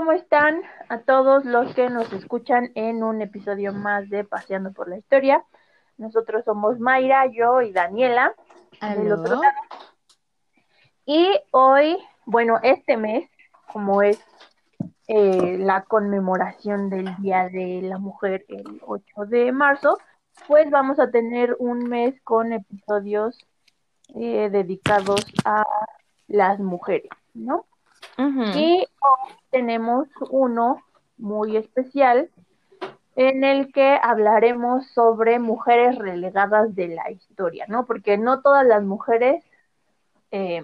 [0.00, 4.88] ¿cómo están a todos los que nos escuchan en un episodio más de Paseando por
[4.88, 5.44] la Historia?
[5.98, 8.34] Nosotros somos Mayra, yo y Daniela.
[8.80, 9.54] Del otro lado.
[11.04, 13.28] Y hoy, bueno, este mes,
[13.74, 14.18] como es
[15.06, 19.98] eh, la conmemoración del Día de la Mujer el 8 de marzo,
[20.48, 23.36] pues vamos a tener un mes con episodios
[24.14, 25.62] eh, dedicados a
[26.26, 27.66] las mujeres, ¿no?
[28.18, 30.82] Y hoy tenemos uno
[31.16, 32.30] muy especial
[33.16, 37.86] en el que hablaremos sobre mujeres relegadas de la historia, ¿no?
[37.86, 39.44] Porque no todas las mujeres
[40.30, 40.62] eh,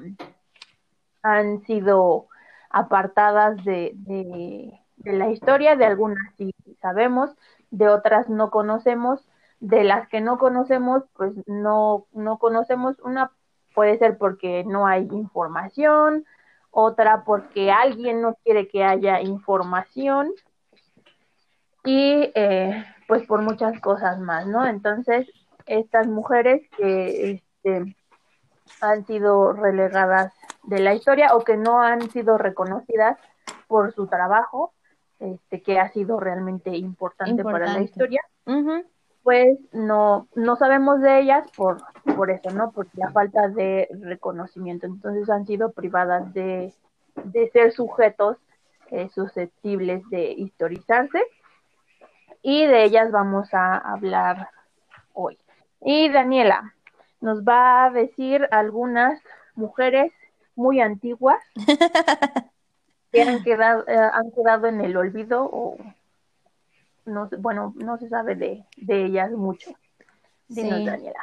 [1.22, 2.28] han sido
[2.70, 7.30] apartadas de, de, de, la historia, de algunas sí sabemos,
[7.70, 9.26] de otras no conocemos,
[9.60, 13.32] de las que no conocemos, pues no, no conocemos, una
[13.74, 16.24] puede ser porque no hay información,
[16.78, 20.30] otra porque alguien no quiere que haya información
[21.84, 24.66] y eh, pues por muchas cosas más, ¿no?
[24.66, 25.26] Entonces,
[25.64, 27.30] estas mujeres que
[27.64, 27.96] este,
[28.82, 33.16] han sido relegadas de la historia o que no han sido reconocidas
[33.68, 34.74] por su trabajo,
[35.18, 37.64] este, que ha sido realmente importante, importante.
[37.64, 38.84] para la historia, uh -huh.
[39.26, 41.78] Pues no, no sabemos de ellas por,
[42.14, 42.70] por eso, ¿no?
[42.70, 44.86] Por la falta de reconocimiento.
[44.86, 46.72] Entonces han sido privadas de,
[47.24, 48.36] de ser sujetos
[48.92, 51.20] eh, susceptibles de historizarse
[52.40, 54.48] y de ellas vamos a hablar
[55.12, 55.36] hoy.
[55.80, 56.76] Y Daniela
[57.20, 59.20] nos va a decir algunas
[59.56, 60.12] mujeres
[60.54, 61.42] muy antiguas
[63.10, 65.78] que han quedado, eh, han quedado en el olvido o
[67.06, 69.70] no bueno, no se sabe de, de ellas mucho.
[70.48, 70.84] Dinos, sí.
[70.84, 71.20] Daniela.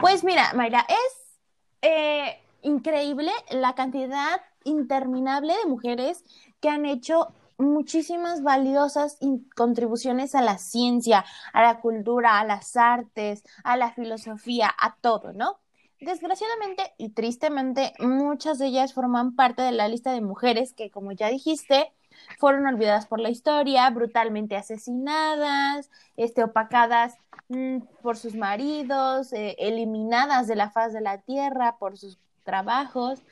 [0.00, 1.38] Pues mira, Mayra, es
[1.82, 6.24] eh, increíble la cantidad interminable de mujeres
[6.60, 7.28] que han hecho
[7.58, 9.18] muchísimas valiosas
[9.54, 15.32] contribuciones a la ciencia, a la cultura, a las artes, a la filosofía, a todo,
[15.32, 15.58] ¿no?
[16.00, 21.12] Desgraciadamente y tristemente, muchas de ellas forman parte de la lista de mujeres que, como
[21.12, 21.92] ya dijiste,
[22.38, 27.16] fueron olvidadas por la historia, brutalmente asesinadas, este, opacadas
[27.48, 33.22] mmm, por sus maridos, eh, eliminadas de la faz de la tierra por sus trabajos,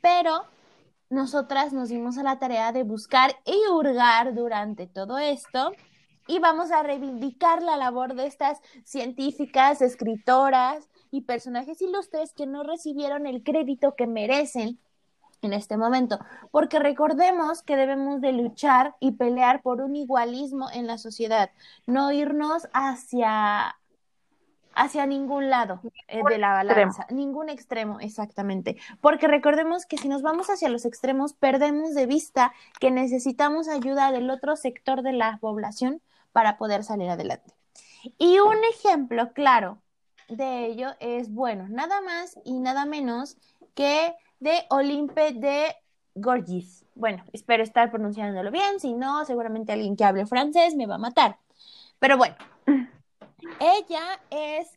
[0.00, 0.44] pero
[1.10, 5.72] nosotras nos dimos a la tarea de buscar y hurgar durante todo esto
[6.26, 12.62] y vamos a reivindicar la labor de estas científicas, escritoras y personajes ilustres que no
[12.62, 14.78] recibieron el crédito que merecen
[15.42, 16.18] en este momento,
[16.50, 21.50] porque recordemos que debemos de luchar y pelear por un igualismo en la sociedad,
[21.86, 23.76] no irnos hacia
[24.74, 27.20] hacia ningún lado eh, de la balanza, extremo.
[27.20, 28.78] ningún extremo, exactamente.
[29.00, 34.12] Porque recordemos que si nos vamos hacia los extremos, perdemos de vista que necesitamos ayuda
[34.12, 36.00] del otro sector de la población
[36.32, 37.52] para poder salir adelante.
[38.18, 39.78] Y un ejemplo claro
[40.28, 43.36] de ello es, bueno, nada más y nada menos
[43.74, 45.76] que de Olympe de
[46.16, 46.84] Gorgis.
[46.96, 50.98] Bueno, espero estar pronunciándolo bien, si no, seguramente alguien que hable francés me va a
[50.98, 51.38] matar.
[52.00, 52.34] Pero bueno,
[53.60, 54.68] ella es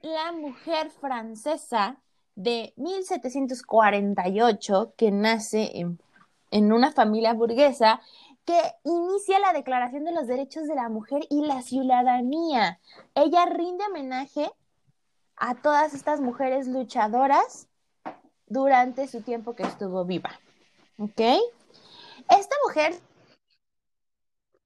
[0.00, 1.98] la mujer francesa
[2.34, 6.00] de 1748 que nace en,
[6.50, 8.00] en, una familia burguesa
[8.44, 12.80] que inicia la Declaración de los Derechos de la Mujer y la Ciudadanía.
[13.14, 14.50] Ella rinde homenaje
[15.36, 17.68] a todas estas mujeres luchadoras
[18.52, 20.38] durante su tiempo que estuvo viva.
[20.98, 21.20] ¿Ok?
[22.28, 22.94] Esta mujer,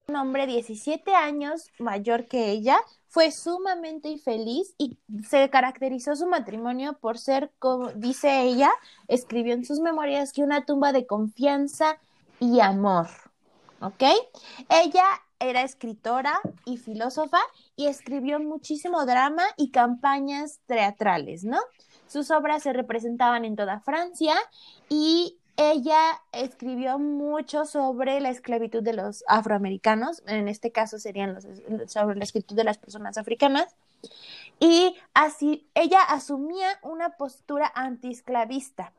[0.07, 2.77] un hombre 17 años mayor que ella,
[3.07, 8.69] fue sumamente infeliz y se caracterizó su matrimonio por ser, como dice ella,
[9.07, 11.97] escribió en sus memorias que una tumba de confianza
[12.39, 13.07] y amor.
[13.79, 14.03] ¿Ok?
[14.69, 15.05] Ella
[15.39, 17.39] era escritora y filósofa
[17.75, 21.59] y escribió muchísimo drama y campañas teatrales, ¿no?
[22.07, 24.35] Sus obras se representaban en toda Francia
[24.89, 31.45] y ella escribió mucho sobre la esclavitud de los afroamericanos, en este caso serían los,
[31.91, 33.75] sobre la esclavitud de las personas africanas,
[34.59, 38.93] y así ella asumía una postura antiesclavista,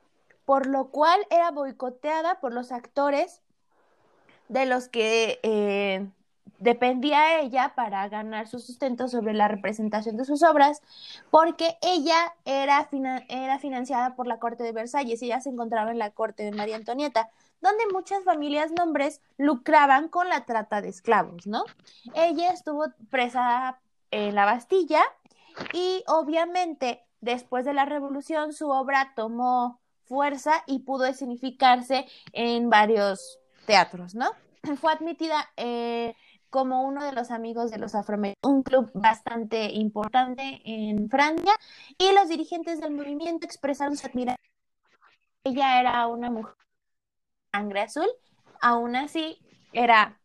[0.44, 3.40] por lo cual era boicoteada por los actores
[4.48, 6.08] de los que eh,
[6.58, 10.82] dependía ella para ganar su sustento sobre la representación de sus obras,
[11.30, 12.88] porque ella era,
[13.28, 16.52] era financiada por la corte de Versalles y ella se encontraba en la corte de
[16.52, 21.64] María Antonieta, donde muchas familias nombres lucraban con la trata de esclavos, ¿no?
[22.14, 23.78] Ella estuvo presa
[24.10, 25.02] en la Bastilla
[25.72, 33.38] y obviamente después de la revolución su obra tomó fuerza y pudo escenificarse en varios
[33.66, 34.30] teatros, ¿no?
[34.76, 36.14] fue admitida eh,
[36.50, 41.52] como uno de los amigos de los afroamericanos, un club bastante importante en Francia,
[41.98, 44.50] y los dirigentes del movimiento expresaron su admiración.
[45.44, 46.54] Ella era una mujer
[47.52, 48.08] sangre azul,
[48.60, 49.38] aún así
[49.72, 50.20] era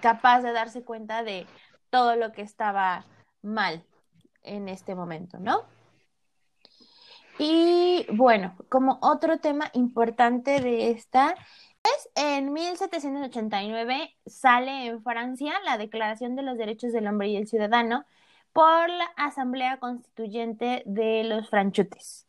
[0.00, 1.46] capaz de darse cuenta de
[1.90, 3.04] todo lo que estaba
[3.42, 3.84] mal
[4.42, 5.64] en este momento, ¿no?
[7.38, 11.67] Y bueno, como otro tema importante de esta es
[12.14, 18.04] en 1789 sale en Francia la Declaración de los Derechos del Hombre y el Ciudadano
[18.52, 22.26] por la Asamblea Constituyente de los Franchutes.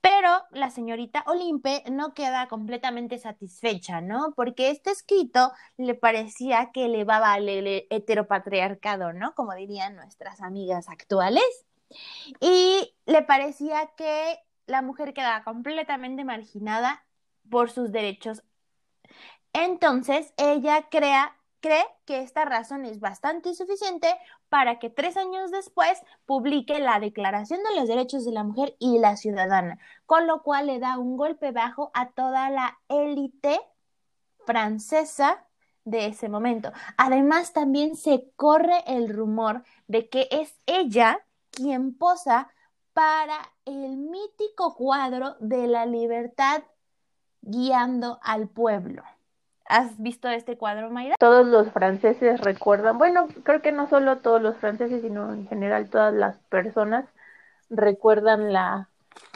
[0.00, 4.32] Pero la señorita Olimpe no queda completamente satisfecha, ¿no?
[4.34, 9.34] Porque este escrito le parecía que elevaba al heteropatriarcado, ¿no?
[9.34, 11.66] Como dirían nuestras amigas actuales.
[12.40, 17.04] Y le parecía que la mujer quedaba completamente marginada
[17.50, 18.42] por sus derechos.
[19.52, 24.08] Entonces, ella crea cree que esta razón es bastante suficiente
[24.48, 28.98] para que tres años después publique la Declaración de los Derechos de la Mujer y
[28.98, 33.60] la Ciudadana, con lo cual le da un golpe bajo a toda la élite
[34.46, 35.44] francesa
[35.84, 36.72] de ese momento.
[36.96, 41.20] Además, también se corre el rumor de que es ella
[41.50, 42.48] quien posa
[42.92, 46.62] para el mítico cuadro de la libertad
[47.42, 49.02] guiando al pueblo.
[49.66, 51.14] ¿Has visto este cuadro, Mayra?
[51.18, 55.88] Todos los franceses recuerdan, bueno, creo que no solo todos los franceses, sino en general
[55.88, 57.04] todas las personas
[57.70, 58.88] recuerdan la,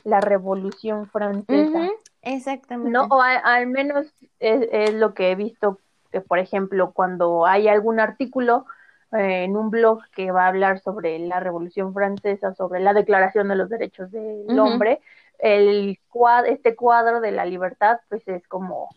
[0.03, 1.89] la Revolución Francesa.
[2.23, 2.91] exactamente.
[2.91, 4.07] No, o al menos
[4.41, 5.79] es, lo que he visto,
[6.11, 8.67] que por ejemplo, cuando hay algún artículo
[9.13, 13.49] eh, en un blog que va a hablar sobre la Revolución Francesa, sobre la Declaración
[13.49, 15.01] de los Derechos del Hombre,
[15.45, 15.99] el
[16.47, 18.89] este cuadro de la libertad, pues es como...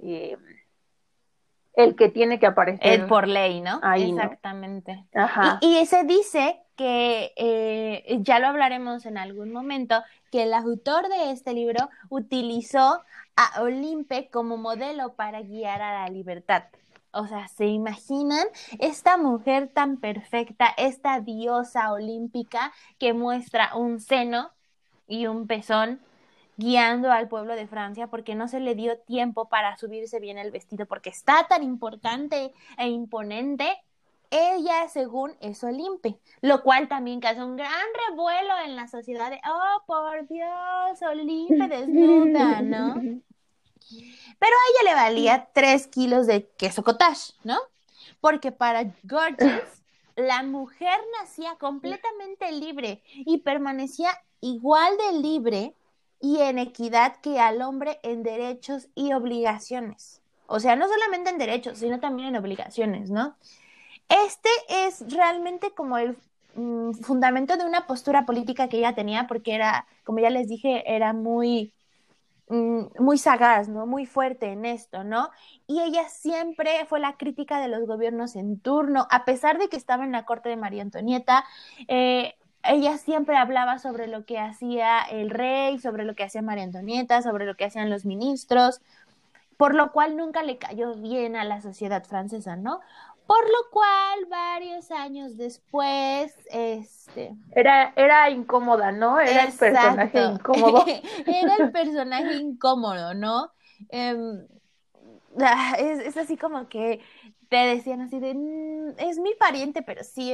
[0.00, 0.36] Eh,
[1.74, 3.00] el que tiene que aparecer.
[3.00, 3.80] El por ley, ¿no?
[3.94, 5.06] Exactamente.
[5.14, 5.58] Ajá.
[5.60, 10.02] Y, se dice que, eh, ya lo hablaremos en algún momento,
[10.32, 13.04] que el autor de este libro utilizó
[13.36, 16.64] a Olimpe como modelo para guiar a la libertad.
[17.12, 18.48] O sea, ¿se imaginan
[18.80, 24.50] esta mujer tan perfecta, esta diosa olímpica que muestra un seno
[25.08, 26.00] y un pezón
[26.58, 30.50] guiando al pueblo de Francia porque no se le dio tiempo para subirse bien el
[30.50, 33.80] vestido porque está tan importante e imponente.
[34.30, 39.40] Ella, según es Olimpe, lo cual también causa un gran revuelo en la sociedad de,
[39.48, 42.94] oh, por Dios, Olimpe desnuda, ¿no?
[42.96, 47.56] Pero a ella le valía tres kilos de queso cottage, ¿no?
[48.20, 49.82] Porque para Gorgeous,
[50.16, 55.74] la mujer nacía completamente libre y permanecía igual de libre
[56.20, 60.20] y en equidad que al hombre en derechos y obligaciones.
[60.46, 63.36] O sea, no solamente en derechos, sino también en obligaciones, ¿no?
[64.08, 66.16] Este es realmente como el
[66.54, 70.82] mm, fundamento de una postura política que ella tenía, porque era, como ya les dije,
[70.94, 71.74] era muy,
[72.48, 73.86] mm, muy sagaz, ¿no?
[73.86, 75.30] Muy fuerte en esto, ¿no?
[75.66, 79.76] Y ella siempre fue la crítica de los gobiernos en turno, a pesar de que
[79.76, 81.44] estaba en la corte de María Antonieta,
[81.88, 86.64] eh, ella siempre hablaba sobre lo que hacía el rey, sobre lo que hacía María
[86.64, 88.80] Antonieta, sobre lo que hacían los ministros,
[89.56, 92.80] por lo cual nunca le cayó bien a la sociedad francesa, ¿no?
[93.26, 97.36] Por lo cual, varios años después, este...
[97.52, 99.20] Era, era incómoda, ¿no?
[99.20, 100.84] Era el personaje incómodo.
[101.26, 103.52] era el personaje incómodo, ¿no?
[103.90, 104.46] Em,
[105.42, 107.02] ah, es, así como que
[107.50, 110.32] te decían así de, mm, es mi pariente, pero sí,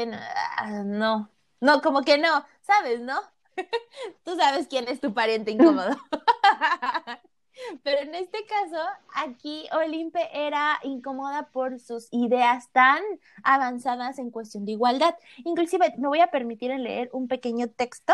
[0.56, 1.30] ah, no,
[1.60, 3.20] no, como que no, ¿sabes, no?
[4.24, 5.96] Tú sabes quién es tu pariente incómodo.
[7.84, 8.82] Pero en este caso,
[9.14, 13.00] aquí Olimpe era incómoda por sus ideas tan
[13.44, 15.14] avanzadas en cuestión de igualdad.
[15.44, 18.12] Inclusive me voy a permitir leer un pequeño texto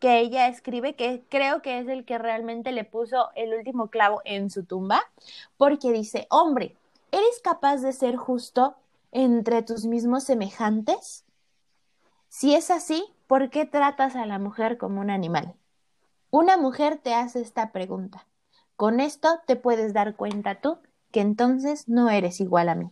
[0.00, 4.22] que ella escribe, que creo que es el que realmente le puso el último clavo
[4.24, 5.02] en su tumba,
[5.56, 6.74] porque dice, hombre,
[7.12, 8.74] ¿eres capaz de ser justo
[9.12, 11.24] entre tus mismos semejantes?
[12.30, 15.56] Si es así, ¿por qué tratas a la mujer como un animal?
[16.30, 18.28] Una mujer te hace esta pregunta.
[18.76, 20.78] Con esto te puedes dar cuenta tú
[21.10, 22.88] que entonces no eres igual a mí.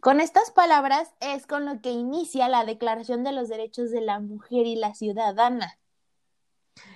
[0.00, 4.20] Con estas palabras es con lo que inicia la Declaración de los Derechos de la
[4.20, 5.78] Mujer y la Ciudadana.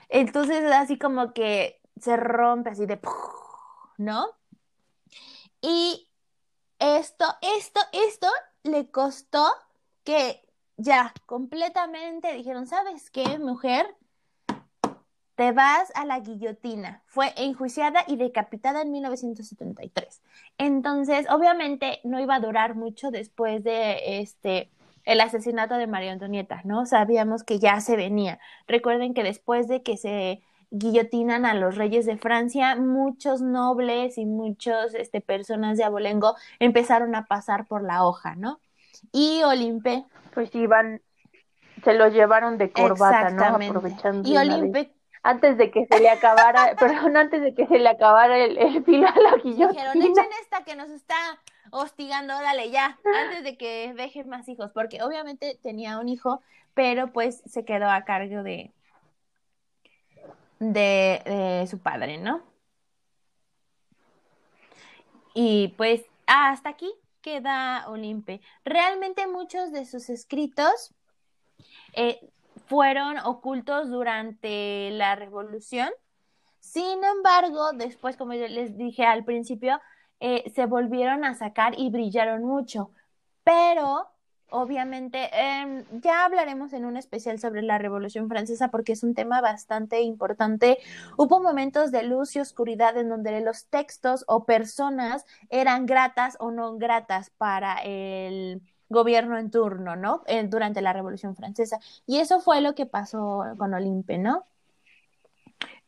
[0.09, 2.99] Entonces, así como que se rompe así de,
[3.99, 4.29] ¿no?
[5.61, 6.09] Y
[6.79, 8.29] esto, esto, esto
[8.63, 9.47] le costó
[10.05, 10.50] que
[10.81, 13.87] ya, completamente dijeron, ¿sabes qué, mujer?
[15.41, 17.03] te vas a la guillotina.
[17.07, 20.21] Fue enjuiciada y decapitada en 1973.
[20.59, 24.71] Entonces, obviamente, no iba a durar mucho después de este
[25.07, 26.85] el asesinato de María Antonieta, ¿no?
[26.85, 28.39] Sabíamos que ya se venía.
[28.69, 34.27] Recuerden que después de que se guillotinan a los reyes de Francia, muchos nobles y
[34.27, 38.61] muchos este, personas de abolengo empezaron a pasar por la hoja, ¿no?
[39.11, 40.05] Y Olimpe.
[40.35, 41.01] Pues iban,
[41.85, 43.45] se los llevaron de corbata, ¿no?
[43.45, 44.29] Aprovechando.
[44.29, 44.37] Y.
[45.23, 48.85] Antes de que se le acabara, perdón, antes de que se le acabara el, el
[48.85, 49.69] filo a la guillotina.
[49.69, 51.15] Dijeron, echen esta que nos está
[51.71, 56.41] hostigando, dale ya, antes de que deje más hijos, porque obviamente tenía un hijo,
[56.75, 58.73] pero pues se quedó a cargo de,
[60.59, 62.43] de, su padre, ¿no?
[65.35, 68.41] Y pues hasta aquí queda Olimpe.
[68.65, 70.95] Realmente muchos de sus escritos
[71.95, 72.21] eh,
[72.67, 75.91] fueron ocultos durante la revolución.
[76.61, 79.81] Sin embargo, después, como yo les dije al principio,
[80.21, 82.91] eh, se volvieron a sacar y brillaron mucho.
[83.43, 84.07] Pero
[84.51, 89.41] obviamente, em, ya hablaremos en un especial sobre la Revolución Francesa porque es un tema
[89.41, 90.79] bastante importante.
[91.17, 96.51] Hubo momentos de luz y oscuridad en donde los textos o personas eran gratas o
[96.51, 100.23] no gratas para el gobierno en turno, ¿no?
[100.49, 101.79] durante la Revolución Francesa.
[102.07, 104.47] Y eso fue lo que pasó con Olimpe, ¿no?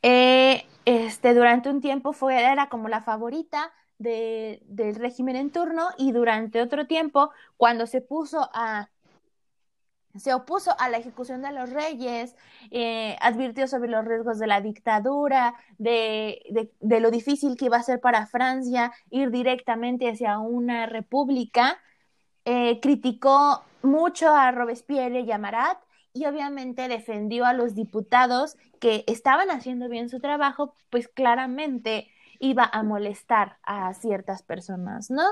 [0.02, 6.12] Eh, este, durante un tiempo fue, era como la favorita del régimen en turno y
[6.12, 8.90] durante otro tiempo, cuando se puso a
[10.16, 12.36] se opuso a la ejecución de los reyes,
[12.70, 17.82] eh, advirtió sobre los riesgos de la dictadura, de, de, lo difícil que iba a
[17.82, 21.78] ser para Francia ir directamente hacia una república,
[22.44, 25.78] eh, criticó mucho a Robespierre y a Marat
[26.12, 32.08] y obviamente defendió a los diputados que estaban haciendo bien su trabajo, pues claramente
[32.42, 35.22] iba a molestar a ciertas personas, ¿no?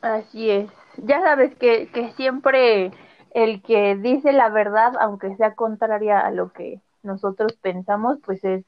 [0.00, 0.70] Así es.
[0.96, 2.90] Ya sabes que, que siempre
[3.32, 8.64] el que dice la verdad, aunque sea contraria a lo que nosotros pensamos, pues es,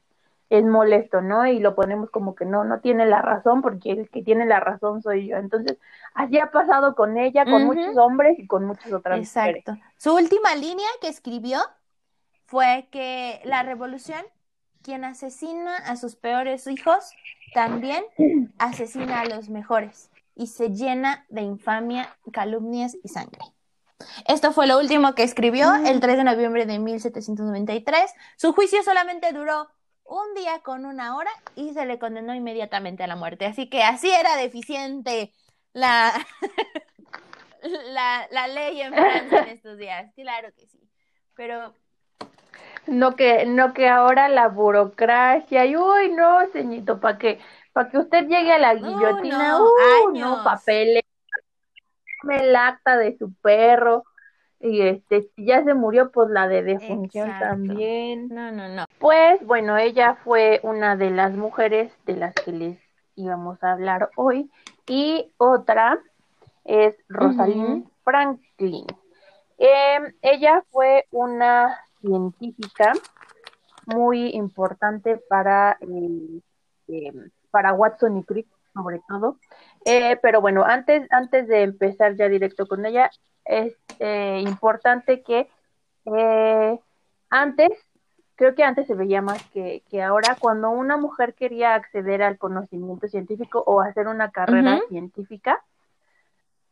[0.51, 1.47] es molesto, ¿no?
[1.47, 4.59] Y lo ponemos como que no, no tiene la razón, porque el que tiene la
[4.59, 5.37] razón soy yo.
[5.37, 5.79] Entonces,
[6.13, 9.75] así ha pasado con ella, con muchos hombres y con muchas otras Exacto.
[9.97, 11.57] Su última línea que escribió
[12.45, 14.23] fue que la revolución
[14.83, 17.11] quien asesina a sus peores hijos
[17.53, 18.03] también
[18.57, 23.39] asesina a los mejores y se llena de infamia, calumnias y sangre.
[24.27, 25.85] Esto fue lo último que escribió mm.
[25.85, 28.11] el 3 de noviembre de 1793.
[28.37, 29.69] Su juicio solamente duró
[30.03, 33.45] un día con una hora y se le condenó inmediatamente a la muerte.
[33.45, 35.31] Así que así era deficiente
[35.71, 36.13] la,
[37.61, 40.11] la, la ley en Francia en estos días.
[40.15, 40.79] Claro que sí.
[41.35, 41.73] Pero
[42.87, 47.39] no que, no que ahora la burocracia y uy no, señito, para que,
[47.71, 51.03] para que usted llegue a la guillotina, no, uh, no, papeles,
[52.29, 54.03] el acta de su perro,
[54.59, 58.29] y este, ya se murió, pues la de defunción también.
[58.29, 58.85] No, no, no.
[58.97, 62.79] Pues bueno, ella fue una de las mujeres de las que les
[63.15, 64.49] íbamos a hablar hoy,
[64.87, 65.99] y otra
[66.63, 68.85] es Rosalind Franklin.
[69.57, 72.93] Em, ella fue una científica
[73.85, 75.77] muy importante para,
[76.87, 77.11] eh,
[77.51, 79.37] para Watson y Crick, sobre todo.
[79.85, 83.09] Eh, pero bueno, antes, antes de empezar ya directo con ella,
[83.45, 85.49] es eh, importante que
[87.29, 87.71] antes,
[88.35, 92.37] creo que antes se veía más que, que, ahora, cuando una mujer quería acceder al
[92.37, 95.63] conocimiento científico o hacer una carrera científica,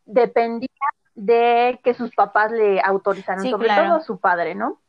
[0.06, 0.68] dependía
[1.16, 4.81] de que sus papás le autorizaran, sobre todo su padre, ¿no?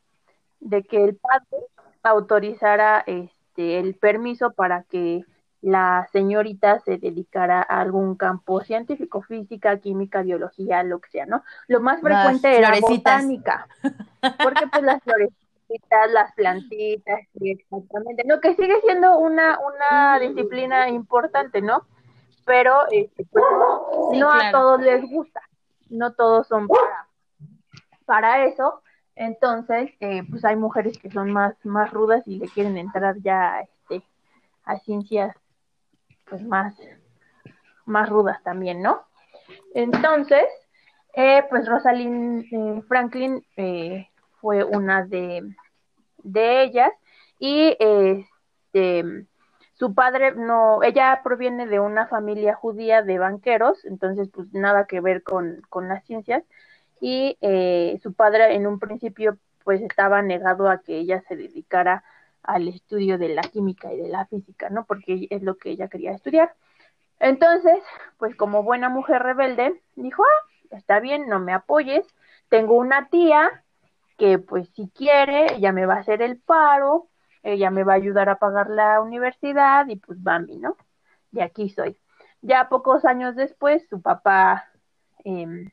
[0.63, 1.65] De que el padre
[2.03, 5.25] autorizara este el permiso para que
[5.61, 11.41] la señorita se dedicara a algún campo científico, física, química, biología, lo que sea, ¿no?
[11.67, 13.67] Lo más frecuente era botánica,
[14.43, 20.89] porque pues las florecitas, las plantitas, sí, exactamente, no, que sigue siendo una, una disciplina
[20.89, 21.87] importante, ¿no?
[22.45, 23.45] Pero este, pues,
[24.19, 25.41] no a todos les gusta,
[25.89, 27.07] no todos son para,
[28.05, 28.82] para eso,
[29.15, 33.61] entonces, eh, pues hay mujeres que son más, más rudas y le quieren entrar ya
[33.61, 34.03] este,
[34.65, 35.35] a ciencias
[36.25, 36.75] pues más,
[37.85, 39.01] más rudas también, ¿no?
[39.75, 40.45] Entonces,
[41.13, 43.45] eh, pues Rosalind eh, Franklin
[44.41, 45.43] fue una de,
[46.23, 46.91] de ellas
[47.39, 49.27] y este
[49.73, 55.01] su padre no, ella proviene de una familia judía de banqueros, entonces pues nada que
[55.01, 56.43] ver con, con las ciencias,
[57.03, 62.01] y eh, su padre en un principio pues estaba negado a que ella se dedicara
[62.43, 64.85] al estudio de la química y de la física, ¿no?
[64.85, 66.55] Porque es lo que ella quería estudiar.
[67.19, 67.83] Entonces,
[68.17, 72.07] pues como buena mujer rebelde, dijo, ah, está bien, no me apoyes,
[72.47, 73.65] tengo una tía
[74.17, 77.09] que pues si quiere, ella me va a hacer el paro,
[77.43, 80.77] ella me va a ayudar a pagar la universidad y pues Bambi, ¿no?
[81.33, 81.97] Y aquí soy.
[82.41, 84.69] Ya pocos años después, su papá
[85.25, 85.69] eh,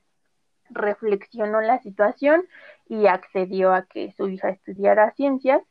[0.70, 2.44] reflexionó la situación
[2.88, 5.62] y accedió a que su hija estudiara ciencias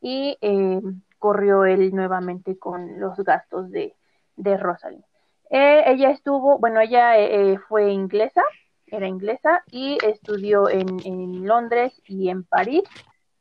[0.00, 0.80] y eh,
[1.18, 3.94] corrió él nuevamente con los gastos de,
[4.36, 5.04] de Rosalind.
[5.50, 8.42] Eh, ella estuvo, bueno, ella eh, fue inglesa,
[8.86, 12.82] era inglesa y estudió en, en Londres y en París,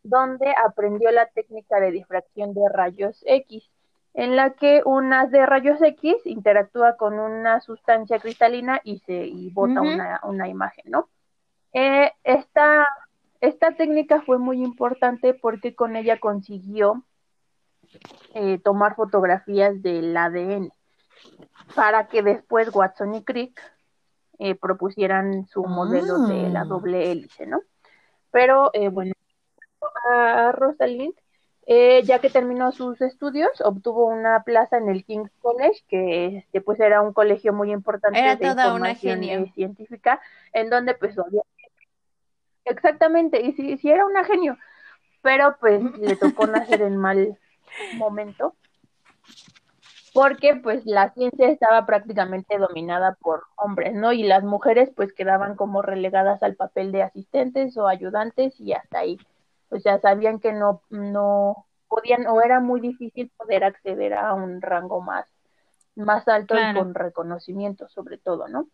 [0.03, 3.69] donde aprendió la técnica de difracción de rayos X
[4.17, 9.51] en la que una de rayos X interactúa con una sustancia cristalina y se y
[9.51, 11.07] bota una, una, imagen, ¿no?
[11.71, 12.87] Eh, esta,
[13.41, 17.03] esta técnica fue muy importante porque con ella consiguió
[18.33, 20.71] eh, tomar fotografías del ADN
[21.75, 23.61] para que después Watson y Crick
[24.39, 26.65] eh, propusieran su modelo de la ah.
[26.65, 27.61] doble hélice, ¿no?
[28.31, 29.13] Pero eh, bueno,
[30.11, 31.13] a Rosalind
[31.69, 36.61] eh, ya que terminó sus estudios, obtuvo una plaza en el King's College, que este,
[36.61, 40.21] pues era un colegio muy importante de información eh, científica,
[40.53, 41.69] en donde pues obviamente,
[42.63, 44.57] exactamente, y sí, sí era una genio,
[45.21, 47.37] pero pues le tocó nacer en mal
[47.97, 48.55] momento,
[50.13, 54.13] porque pues la ciencia estaba prácticamente dominada por hombres, ¿no?
[54.13, 58.99] Y las mujeres pues quedaban como relegadas al papel de asistentes o ayudantes y hasta
[58.99, 59.19] ahí
[59.69, 64.61] o sea, sabían que no, no podían o era muy difícil poder acceder a un
[64.61, 65.27] rango más,
[65.95, 68.67] más alto y con reconocimiento sobre todo, ¿no?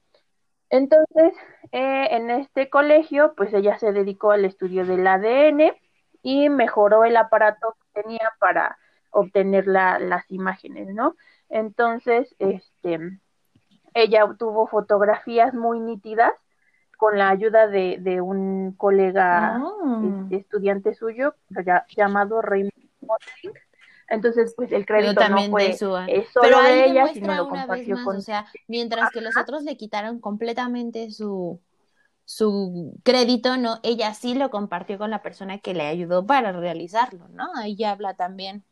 [0.70, 1.34] Entonces,
[1.72, 5.76] eh, en este colegio, pues ella se dedicó al estudio del ADN
[6.24, 8.78] y mejoró el aparato que tenía para
[9.12, 11.16] obtener la, las imágenes, ¿no?
[11.50, 13.20] Entonces, este,
[13.94, 16.34] ella obtuvo fotografías muy nítidas
[17.04, 20.28] con la ayuda de, de un colega ah.
[20.32, 21.36] estudiante suyo
[21.98, 22.72] llamado Raymond
[24.08, 28.16] entonces, pues el crédito no fue de solo de ella, sino lo compartió con...
[28.16, 31.60] O sea, mientras que los otros le quitaron completamente su,
[32.24, 33.80] su crédito, ¿no?
[33.84, 37.50] Ella sí lo compartió con la persona que le ayudó para realizarlo, ¿no?
[37.56, 38.64] Ahí ya habla también.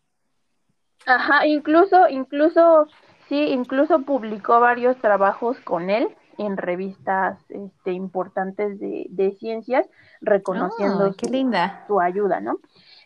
[1.06, 2.88] Ajá, incluso, incluso,
[3.28, 9.88] sí, incluso publicó varios trabajos con él en revistas este, importantes de, de ciencias,
[10.22, 11.84] reconociendo qué linda.
[11.88, 12.58] su ayuda, ¿no?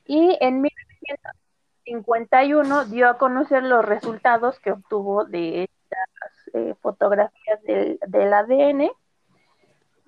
[0.06, 6.08] Y en 1951 dio a conocer los resultados que obtuvo de estas
[6.54, 8.89] eh, fotografías del, del ADN,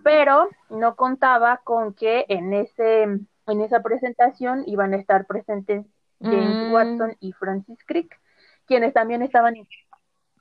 [0.03, 5.85] pero no contaba con que en ese en esa presentación iban a estar presentes
[6.21, 6.73] James mm.
[6.73, 8.19] Watson y Francis Crick,
[8.65, 9.67] quienes también estaban en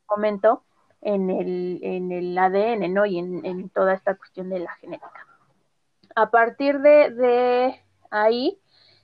[0.09, 0.63] momento
[1.01, 3.07] en el, en el ADN, ¿no?
[3.07, 5.27] Y en, en, toda esta cuestión de la genética.
[6.15, 8.59] A partir de, de ahí,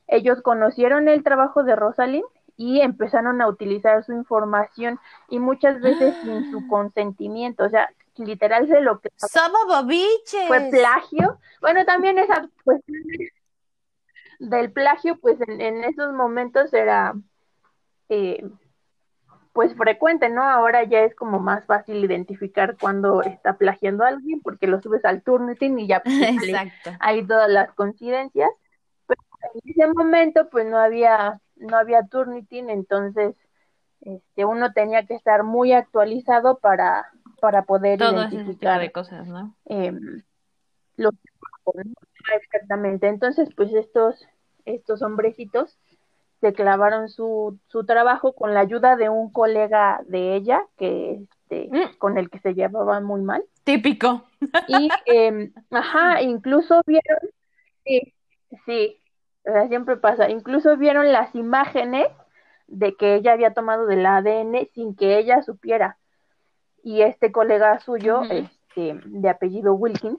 [0.07, 2.25] ellos conocieron el trabajo de Rosalind
[2.57, 6.67] y empezaron a utilizar su información y muchas veces sin su ah.
[6.69, 9.11] consentimiento, o sea, literal se lo que
[10.47, 11.39] fue plagio.
[11.61, 13.03] Bueno, también esa cuestión
[14.39, 17.15] del plagio, pues en, en esos momentos era
[18.09, 18.45] eh,
[19.53, 20.43] pues frecuente, ¿no?
[20.43, 25.05] Ahora ya es como más fácil identificar cuando está plagiando a alguien porque lo subes
[25.05, 26.15] al Turnitin y ya pues,
[27.01, 28.51] hay todas las coincidencias.
[29.07, 29.21] Pero
[29.55, 33.37] en ese momento pues no había no había Turnitin, entonces
[34.01, 37.07] este uno tenía que estar muy actualizado para
[37.41, 39.55] para poder identificar de cosas, ¿no?
[39.67, 39.93] Eh,
[42.37, 43.09] exactamente.
[43.09, 44.27] Entonces, pues estos
[44.65, 45.79] estos hombrecitos
[46.43, 51.69] se clavaron su, su trabajo con la ayuda de un colega de ella que este,
[51.71, 51.99] mm.
[51.99, 53.45] con el que se llevaban muy mal.
[53.65, 54.25] Típico.
[54.69, 57.19] Y, eh, ajá, incluso vieron,
[57.85, 58.15] sí,
[58.67, 59.01] sí,
[59.69, 62.09] siempre pasa, incluso vieron las imágenes
[62.67, 65.99] de que ella había tomado del ADN sin que ella supiera.
[66.83, 70.19] Y este colega suyo, este, de apellido Wilkins,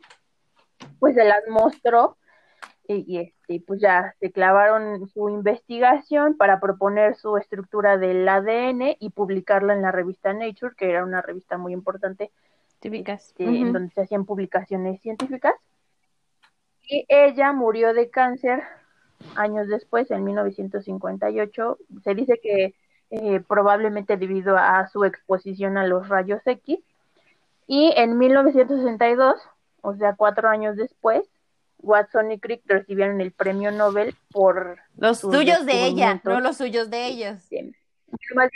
[1.00, 2.18] pues se las mostró
[2.88, 9.10] y, este, pues ya se clavaron su investigación para proponer su estructura del ADN y
[9.12, 12.32] publicarla en la revista Nature, que era una revista muy importante,
[12.82, 15.54] este, en donde se hacían publicaciones científicas.
[16.82, 18.64] Y ella murió de cáncer
[19.36, 21.78] años después, en 1958.
[22.04, 22.76] Se dice que
[23.10, 26.80] eh, probablemente debido a su exposición a los rayos X.
[27.68, 29.36] Y en 1962,
[29.82, 31.24] o sea, cuatro años después,
[31.84, 36.90] Watson y Crick recibieron el premio Nobel por los suyos de ella, no los suyos
[36.90, 37.44] de ellos.
[38.36, 38.50] Más,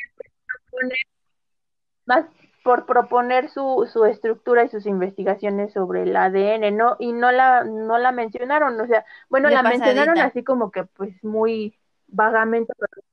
[2.05, 2.25] más
[2.63, 6.95] por proponer su, su estructura y sus investigaciones sobre el ADN, ¿no?
[6.99, 11.23] Y no la, no la mencionaron, o sea, bueno, la mencionaron así como que pues
[11.23, 13.03] muy vagamente, pero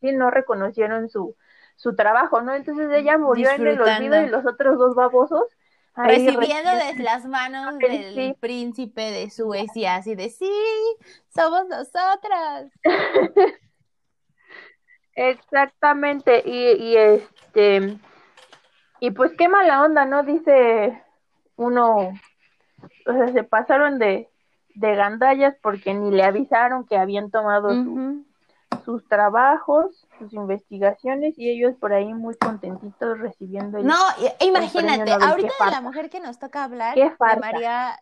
[0.00, 1.36] sí no reconocieron su,
[1.76, 2.54] su trabajo, ¿no?
[2.54, 5.44] Entonces ella murió en el olvido y los otros dos babosos
[5.96, 10.50] recibiendo desde las manos del príncipe de Suecia, así de sí,
[11.34, 12.70] somos nosotras.
[15.16, 17.98] Exactamente, y, y este
[19.00, 20.22] y pues qué mala onda, ¿no?
[20.22, 21.02] Dice
[21.56, 22.08] uno,
[23.06, 24.28] o sea, se pasaron de,
[24.74, 27.68] de gandallas porque ni le avisaron que habían tomado
[28.84, 33.96] sus trabajos, sus investigaciones y ellos por ahí muy contentitos recibiendo el No,
[34.40, 37.98] imagínate, ahorita de la mujer que nos toca hablar, de María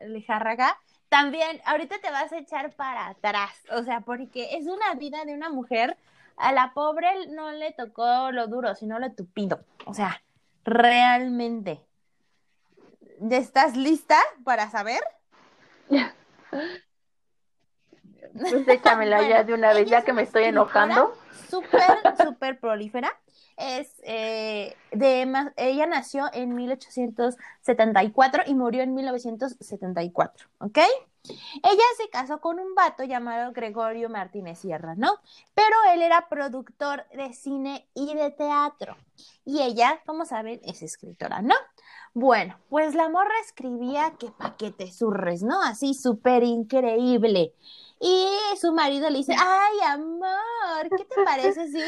[0.00, 0.76] Lejárraga,
[1.08, 5.34] también ahorita te vas a echar para atrás, o sea, porque es una vida de
[5.34, 5.96] una mujer,
[6.36, 10.22] a la pobre no le tocó lo duro, sino lo tupido, o sea,
[10.64, 11.80] realmente.
[13.30, 15.00] ¿Estás lista para saber?
[18.32, 21.14] Pues échamela ya de una vez, ya que me estoy enojando.
[21.48, 21.80] Súper,
[22.24, 23.10] súper prolífera.
[23.56, 30.78] Es eh, de ella nació en 1874 y murió en 1974, ¿ok?
[31.24, 35.18] Ella se casó con un vato llamado Gregorio Martínez Sierra, ¿no?
[35.54, 38.96] Pero él era productor de cine y de teatro.
[39.44, 41.54] Y ella, como saben, es escritora, ¿no?
[42.14, 45.62] Bueno, pues la morra escribía que paquete surres, ¿no?
[45.62, 47.54] Así súper increíble.
[48.00, 48.28] Y
[48.60, 51.82] su marido le dice, ay, amor, ¿qué te parece si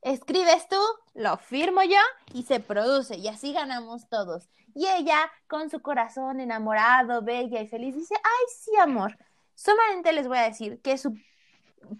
[0.00, 0.80] escribes tú,
[1.14, 1.98] lo firmo yo
[2.32, 4.48] y se produce y así ganamos todos?
[4.74, 9.18] Y ella, con su corazón enamorado, bella y feliz, dice, ay, sí, amor.
[9.54, 11.14] Sumamente les voy a decir que su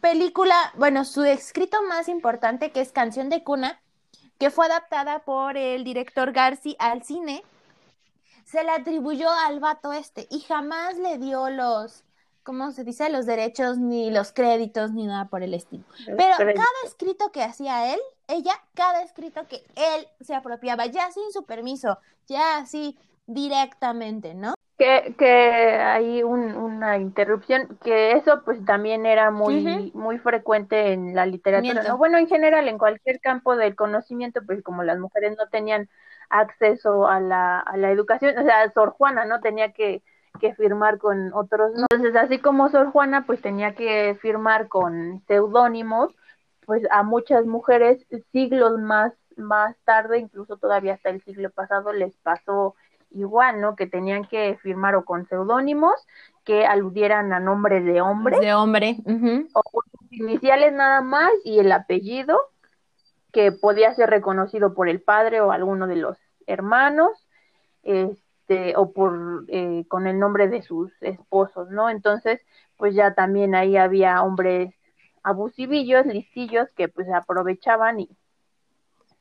[0.01, 3.83] película, bueno, su escrito más importante, que es Canción de Cuna,
[4.39, 7.45] que fue adaptada por el director Garci al cine,
[8.45, 12.05] se le atribuyó al vato este y jamás le dio los,
[12.43, 13.11] ¿cómo se dice?
[13.11, 15.85] Los derechos, ni los créditos, ni nada por el estilo.
[16.07, 21.31] Pero cada escrito que hacía él, ella, cada escrito que él se apropiaba, ya sin
[21.33, 24.55] su permiso, ya así directamente, ¿no?
[24.79, 31.27] Que, que hay una interrupción, que eso pues también era muy, muy frecuente en la
[31.27, 31.97] literatura, ¿no?
[31.97, 35.89] Bueno, en general, en cualquier campo del conocimiento, pues como las mujeres no tenían
[36.31, 39.41] acceso a la, a la educación, o sea, Sor Juana, ¿no?
[39.41, 40.03] Tenía que
[40.41, 41.73] que firmar con otros.
[41.77, 46.15] Entonces, así como Sor Juana, pues tenía que firmar con seudónimos,
[46.67, 52.17] pues a muchas mujeres siglos más, más tarde, incluso todavía hasta el siglo pasado, les
[52.19, 52.75] pasó
[53.11, 53.77] igual, ¿no?
[53.77, 55.95] Que tenían que firmar o con seudónimos
[56.45, 58.41] que aludieran a nombre de hombre.
[58.41, 58.97] De hombre.
[59.53, 62.39] O con iniciales nada más y el apellido,
[63.33, 67.11] que podía ser reconocido por el padre o alguno de los hermanos.
[67.83, 68.22] Este,
[68.77, 71.91] o por eh, con el nombre de sus esposos, ¿no?
[71.91, 72.41] Entonces,
[72.77, 74.75] pues ya también ahí había hombres
[75.23, 78.09] abusivillos, listillos, que pues aprovechaban y...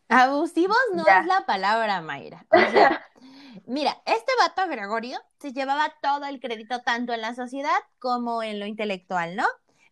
[0.10, 2.46] Abusivos no es la palabra, Mayra.
[2.50, 3.06] O sea,
[3.66, 8.60] mira, este vato Gregorio se llevaba todo el crédito tanto en la sociedad como en
[8.60, 9.46] lo intelectual, ¿no?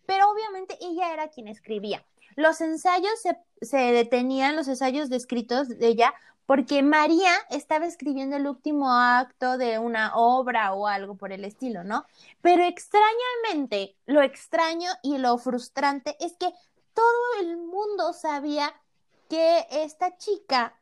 [0.05, 2.03] Pero obviamente ella era quien escribía.
[2.35, 6.13] Los ensayos se, se detenían, los ensayos descritos de ella,
[6.49, 11.83] porque María estaba escribiendo el último acto de una obra o algo por el estilo,
[11.83, 12.07] ¿no?
[12.41, 16.51] Pero extrañamente, lo extraño y lo frustrante es que
[16.95, 18.73] todo el mundo sabía
[19.29, 20.75] que esta chica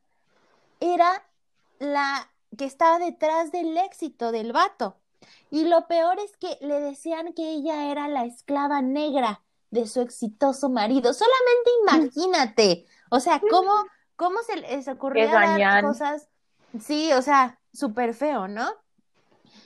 [0.79, 1.27] era
[1.79, 4.95] la que estaba detrás del éxito del vato.
[5.51, 9.99] Y lo peor es que le decían que ella era la esclava negra de su
[9.99, 11.13] exitoso marido.
[11.13, 13.83] Solamente imagínate, o sea, cómo
[14.17, 16.27] ¿Cómo se les ocurría dar cosas?
[16.81, 18.67] Sí, o sea, súper feo, ¿no?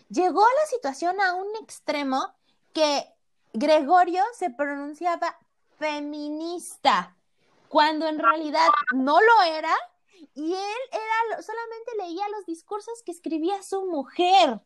[0.09, 2.35] Llegó a la situación a un extremo
[2.73, 3.05] que
[3.53, 5.37] Gregorio se pronunciaba
[5.79, 7.15] feminista,
[7.69, 9.73] cuando en realidad no lo era,
[10.33, 14.61] y él era solamente leía los discursos que escribía su mujer.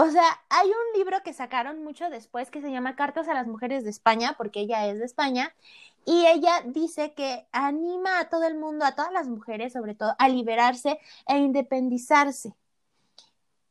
[0.00, 3.48] O sea, hay un libro que sacaron mucho después que se llama Cartas a las
[3.48, 5.56] Mujeres de España, porque ella es de España,
[6.04, 10.14] y ella dice que anima a todo el mundo, a todas las mujeres sobre todo,
[10.20, 12.54] a liberarse e independizarse.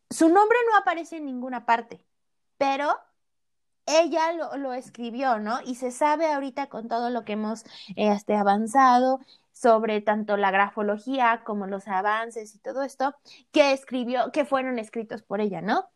[0.10, 2.04] Su nombre no aparece en ninguna parte,
[2.58, 2.98] pero
[3.86, 5.62] ella lo, escribió, ¿no?
[5.64, 7.64] Y se sabe ahorita con todo lo que hemos
[7.96, 9.22] este, avanzado,
[9.54, 13.16] sobre tanto la grafología como los avances y todo esto
[13.54, 15.90] que escribió, que fueron escritos por ella, ¿no?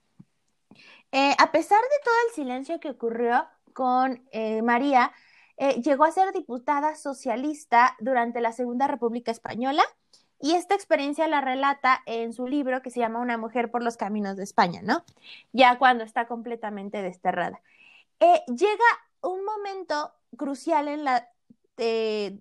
[1.12, 5.12] Eh, a pesar de todo el silencio que ocurrió con eh, María,
[5.58, 9.84] eh, llegó a ser diputada socialista durante la Segunda República Española
[10.40, 13.98] y esta experiencia la relata en su libro que se llama Una mujer por los
[13.98, 15.04] caminos de España, ¿no?
[15.52, 17.62] Ya cuando está completamente desterrada.
[18.48, 18.86] llega
[19.22, 21.28] un momento crucial en la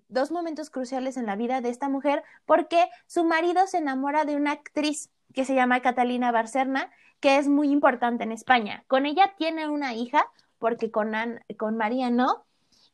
[0.07, 4.35] dos momentos cruciales en la vida de esta mujer porque su marido se enamora de
[4.35, 8.83] una actriz que se llama Catalina Barcerna, que es muy importante en España.
[8.87, 10.25] Con ella tiene una hija,
[10.59, 11.13] porque con,
[11.57, 12.45] con María no,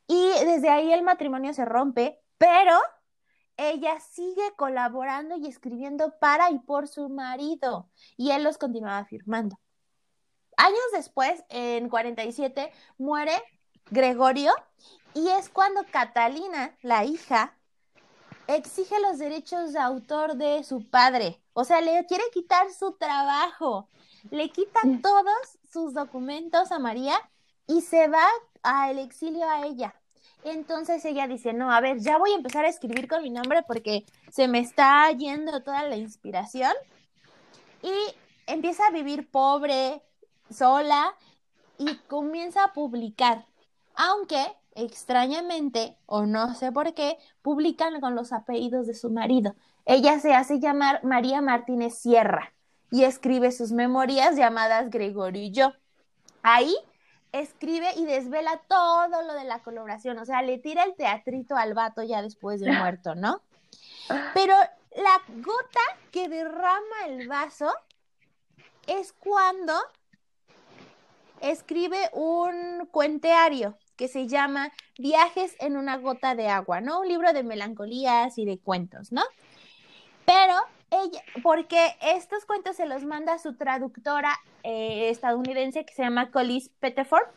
[0.06, 2.78] y desde ahí el matrimonio se rompe, pero
[3.58, 9.60] ella sigue colaborando y escribiendo para y por su marido, y él los continuaba firmando.
[10.56, 13.34] Años después, en 47, muere
[13.90, 14.52] Gregorio
[15.14, 17.57] y es cuando Catalina, la hija,
[18.48, 21.42] exige los derechos de autor de su padre.
[21.54, 23.88] O sea, le quiere quitar su trabajo.
[24.32, 27.16] Le quita todos sus documentos a María
[27.68, 28.26] y se va
[28.64, 29.96] al exilio a ella.
[30.44, 33.64] Entonces ella dice, no, a ver, ya voy a empezar a escribir con mi nombre
[33.64, 36.74] porque se me está yendo toda la inspiración.
[37.82, 37.94] Y
[38.48, 40.02] empieza a vivir pobre,
[40.50, 41.14] sola,
[41.78, 43.46] y comienza a publicar.
[43.96, 44.46] Aunque
[44.78, 49.56] extrañamente, o no sé por qué, publican con los apellidos de su marido.
[49.86, 52.54] Ella se hace llamar María Martínez Sierra
[52.92, 55.74] y escribe sus memorias llamadas Gregorio y yo.
[56.44, 56.76] Ahí
[57.32, 61.74] escribe y desvela todo lo de la colaboración, o sea, le tira el teatrito al
[61.74, 63.42] vato ya después de muerto, ¿no?
[64.36, 64.54] Pero
[64.96, 67.74] la gota que derrama el vaso
[68.86, 69.74] es cuando
[71.42, 77.02] escribe un cuenteario que se llama Viajes en una gota de agua, ¿no?
[77.02, 79.24] Un libro de melancolías y de cuentos, ¿no?
[80.26, 80.56] Pero
[80.92, 86.70] ella, porque estos cuentos se los manda su traductora eh, estadounidense que se llama Collis
[86.80, 87.28] Peteford.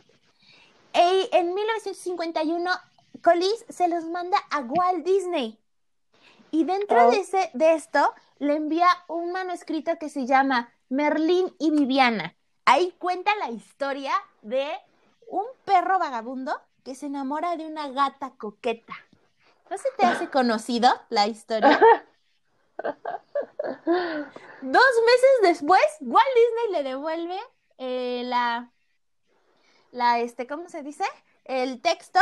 [0.95, 2.71] Y en 1951,
[3.23, 5.59] Collis se los manda a Walt Disney.
[6.51, 7.11] Y dentro oh.
[7.11, 12.37] de, ese, de esto le envía un manuscrito que se llama Merlín y Viviana.
[12.65, 14.69] Ahí cuenta la historia de
[15.31, 18.95] un perro vagabundo que se enamora de una gata coqueta.
[19.71, 21.79] ¿No se te hace conocido la historia?
[24.63, 27.39] Dos meses después, Walt Disney le devuelve
[27.79, 28.73] eh, la,
[29.93, 31.05] la, este, ¿cómo se dice?
[31.45, 32.19] El texto.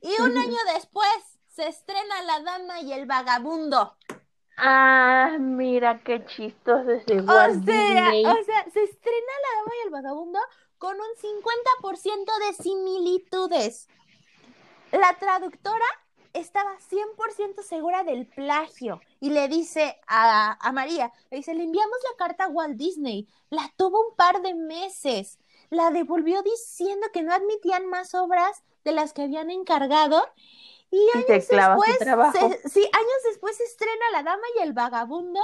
[0.00, 1.08] Y un año después
[1.48, 3.96] se estrena La Dama y el Vagabundo.
[4.56, 8.24] Ah, mira qué chistoso ese Walt Disney.
[8.24, 10.38] O sea, se estrena La Dama y el Vagabundo
[10.78, 13.88] con un 50% de similitudes.
[14.92, 15.84] La traductora
[16.32, 21.98] estaba 100% segura del plagio y le dice a, a, María, le dice, le enviamos
[22.10, 25.38] la carta a Walt Disney, la tuvo un par de meses,
[25.70, 30.26] la devolvió diciendo que no admitían más obras de las que habían encargado.
[30.90, 35.42] Y años después, se, sí, años después se estrena La Dama y el Vagabundo,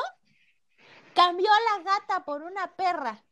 [1.14, 3.22] cambió a la gata por una perra.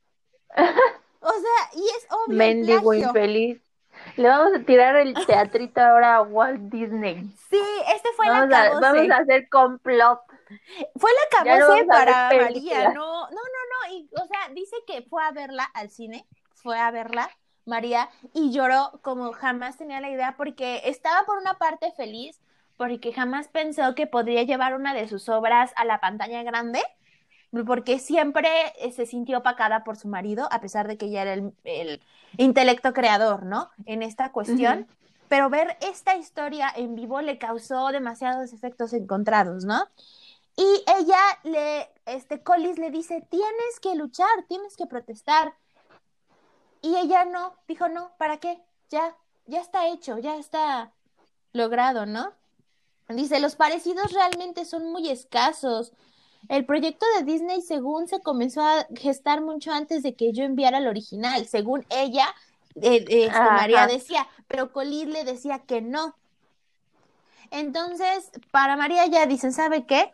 [1.22, 2.36] O sea, y es obvio.
[2.36, 3.60] Mendigo infeliz.
[4.16, 7.30] Le vamos a tirar el teatrito ahora a Walt Disney.
[7.48, 7.62] Sí,
[7.94, 10.20] este fue vamos la a, Vamos a hacer complot.
[10.96, 15.22] Fue la cabose para María, no, no, no, no, y, o sea, dice que fue
[15.24, 17.30] a verla al cine, fue a verla,
[17.64, 22.38] María, y lloró como jamás tenía la idea, porque estaba por una parte feliz,
[22.76, 26.82] porque jamás pensó que podría llevar una de sus obras a la pantalla grande,
[27.66, 31.34] porque siempre eh, se sintió opacada por su marido, a pesar de que ella era
[31.34, 32.00] el,
[32.38, 33.70] intelecto creador, ¿no?
[33.84, 34.88] En esta cuestión.
[35.28, 39.84] Pero ver esta historia en vivo le causó demasiados efectos encontrados, ¿no?
[40.56, 45.54] Y ella le, este, Collis le dice, tienes que luchar, tienes que protestar.
[46.82, 48.60] Y ella no, dijo, no, ¿para qué?
[48.90, 50.92] Ya, ya está hecho, ya está
[51.52, 52.32] logrado, ¿no?
[53.08, 55.92] Dice, los parecidos realmente son muy escasos.
[56.48, 60.78] El proyecto de Disney, según se comenzó a gestar mucho antes de que yo enviara
[60.78, 62.26] el original, según ella,
[62.80, 66.16] eh, este, María decía, pero Colid le decía que no.
[67.50, 70.12] Entonces, para María ya dicen, ¿sabe qué?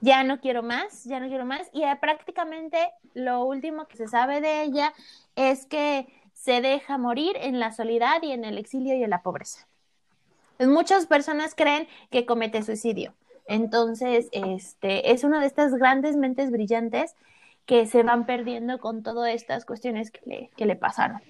[0.00, 1.68] Ya no quiero más, ya no quiero más.
[1.72, 4.94] Y eh, prácticamente lo último que se sabe de ella
[5.36, 9.22] es que se deja morir en la soledad y en el exilio y en la
[9.22, 9.66] pobreza.
[10.58, 13.14] Muchas personas creen que comete suicidio.
[13.50, 17.16] Entonces, este, es una de estas grandes mentes brillantes
[17.66, 21.20] que se van perdiendo con todas estas cuestiones que le, que le pasaron.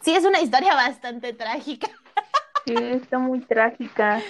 [0.00, 1.88] Sí, es una historia bastante trágica.
[2.66, 4.20] Sí, está muy trágica.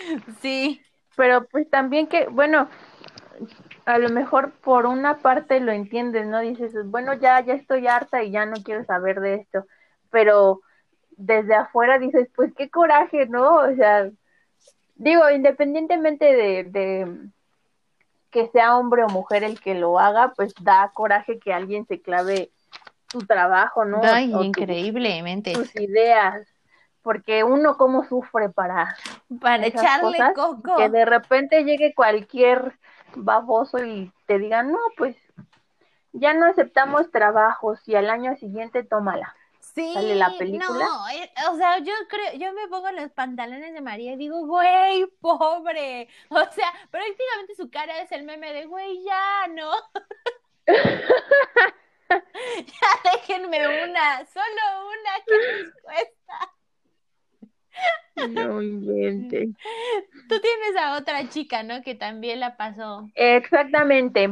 [0.43, 0.83] Sí.
[1.17, 2.69] pero pues también que, bueno,
[3.87, 6.41] a lo mejor por una parte lo entiendes, ¿no?
[6.41, 9.65] Dices, bueno, ya, ya estoy harta y ya no quiero saber de esto,
[10.11, 10.61] pero
[11.13, 13.55] desde afuera dices, pues qué coraje, ¿no?
[13.55, 14.11] O sea,
[14.97, 17.19] digo, independientemente de, de
[18.31, 22.01] que sea hombre o mujer el que lo haga, pues da coraje que alguien se
[22.01, 22.51] clave
[23.11, 24.01] su trabajo, ¿no?
[24.03, 25.55] Ay, increíblemente.
[25.55, 26.47] Sus ideas,
[27.03, 28.97] porque uno cómo sufre para
[29.41, 30.77] para echarle coco.
[30.77, 32.75] Que de repente llegue cualquier
[33.15, 35.17] baboso y te digan, no, pues
[36.13, 39.35] ya no aceptamos trabajos y al año siguiente tómala.
[39.75, 40.69] Sí, sale la película.
[40.69, 44.47] No, eh, o sea, yo creo, yo me pongo los pantalones de María y digo,
[44.47, 46.09] güey, pobre.
[46.31, 49.71] O sea, prácticamente su cara es el meme de, güey, ya, ¿no?
[52.09, 56.53] ya déjenme una, solo una que nos cuesta.
[58.29, 59.51] No inventes.
[60.29, 61.83] Tú tienes a otra chica, ¿no?
[61.83, 63.07] Que también la pasó.
[63.15, 64.31] Exactamente.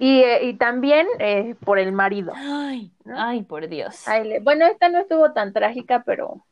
[0.00, 2.32] Y, eh, y también eh, por el marido.
[2.34, 4.06] Ay, ay, por Dios.
[4.40, 6.46] bueno, esta no estuvo tan trágica, pero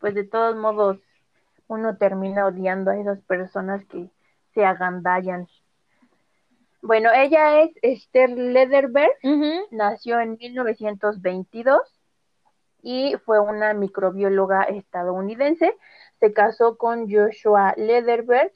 [0.00, 0.98] pues de todos modos
[1.68, 4.10] uno termina odiando a esas personas que
[4.54, 5.46] se agandallan.
[6.80, 9.12] Bueno, ella es Esther Lederberg,
[9.70, 11.80] nació en 1922
[12.82, 15.76] y fue una microbióloga estadounidense.
[16.18, 18.50] Se casó con Joshua Lederberg,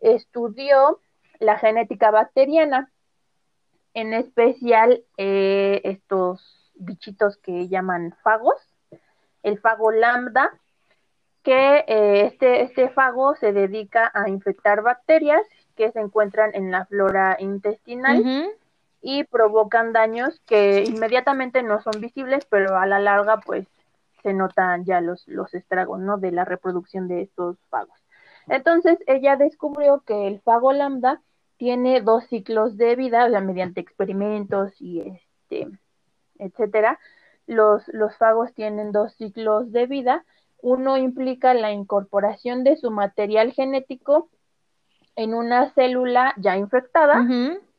[0.00, 1.00] estudió
[1.40, 2.92] la genética bacteriana,
[3.94, 8.56] en especial eh, estos bichitos que llaman fagos,
[9.42, 10.50] el fago lambda,
[11.42, 15.42] que eh, este, este fago se dedica a infectar bacterias
[15.76, 18.54] que se encuentran en la flora intestinal
[19.00, 23.66] y provocan daños que inmediatamente no son visibles, pero a la larga pues
[24.22, 26.18] se notan ya los, los estragos, ¿no?
[26.18, 27.98] De la reproducción de estos fagos.
[28.46, 31.20] Entonces ella descubrió que el fago lambda
[31.62, 35.68] tiene dos ciclos de vida, o sea, mediante experimentos y este,
[36.40, 36.98] etcétera.
[37.46, 40.24] Los, los fagos tienen dos ciclos de vida.
[40.60, 44.28] Uno implica la incorporación de su material genético
[45.14, 47.24] en una célula ya infectada,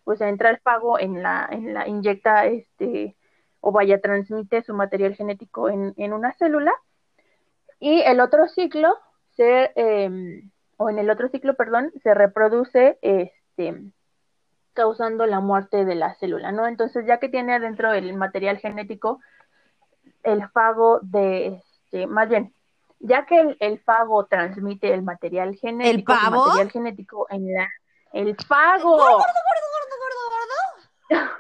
[0.06, 3.18] pues entra el fago en la, en la, inyecta este,
[3.60, 6.72] o vaya, transmite su material genético en, en una célula.
[7.82, 8.96] Y el otro ciclo,
[9.36, 12.98] se, em, o en el otro ciclo, perdón, se reproduce
[13.56, 13.82] este,
[14.74, 16.68] causando la muerte de la célula, ¿no?
[16.68, 19.20] Entonces, ya que tiene adentro el material genético,
[20.24, 22.54] el fago de, este, más bien,
[23.00, 27.70] ya que el, fago transmite el material genético, ¿El material genético en la,
[28.14, 28.98] el fago.
[28.98, 29.28] gordo, gordo,
[29.80, 29.96] gordo,
[31.10, 31.32] gordo, gordo!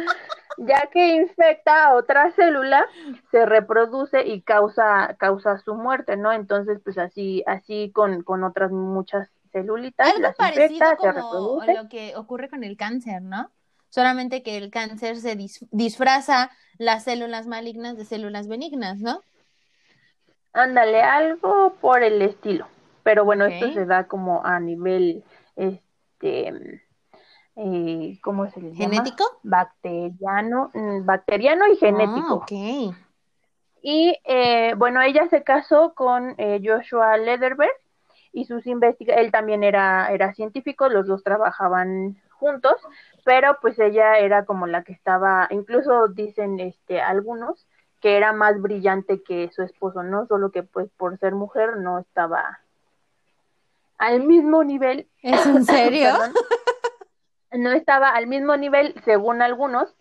[0.58, 2.86] ya que infecta a otra célula,
[3.30, 6.32] se reproduce y causa, causa su muerte, ¿no?
[6.32, 10.12] Entonces, pues así, así con, con otras muchas celulitas.
[10.14, 13.50] Algo parecido como lo que ocurre con el cáncer, ¿no?
[13.88, 15.36] Solamente que el cáncer se
[15.70, 19.20] disfraza las células malignas de células benignas, ¿no?
[20.52, 22.66] Ándale, algo por el estilo.
[23.04, 25.22] Pero bueno, esto se da como a nivel,
[25.54, 26.82] este,
[27.56, 28.94] eh, ¿cómo se le llama?
[28.94, 29.24] ¿Genético?
[29.42, 32.34] Bacteriano, mm, bacteriano y genético.
[32.34, 32.52] Ok.
[33.82, 37.76] Y eh, bueno, ella se casó con eh, Joshua Lederberg
[38.34, 42.74] y sus investigaciones, él también era, era científico, los dos trabajaban juntos,
[43.24, 47.66] pero pues ella era como la que estaba, incluso dicen este algunos,
[48.00, 50.26] que era más brillante que su esposo, ¿no?
[50.26, 52.60] Solo que pues por ser mujer no estaba
[53.98, 55.08] al mismo nivel.
[55.22, 56.10] ¿Es en serio?
[57.52, 59.94] no estaba al mismo nivel, según algunos,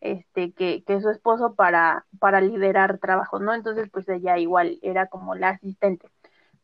[0.00, 3.54] este, que, que su esposo para, para liderar trabajos, ¿no?
[3.54, 6.08] Entonces, pues ella igual era como la asistente.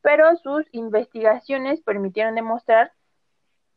[0.03, 2.93] Pero sus investigaciones permitieron demostrar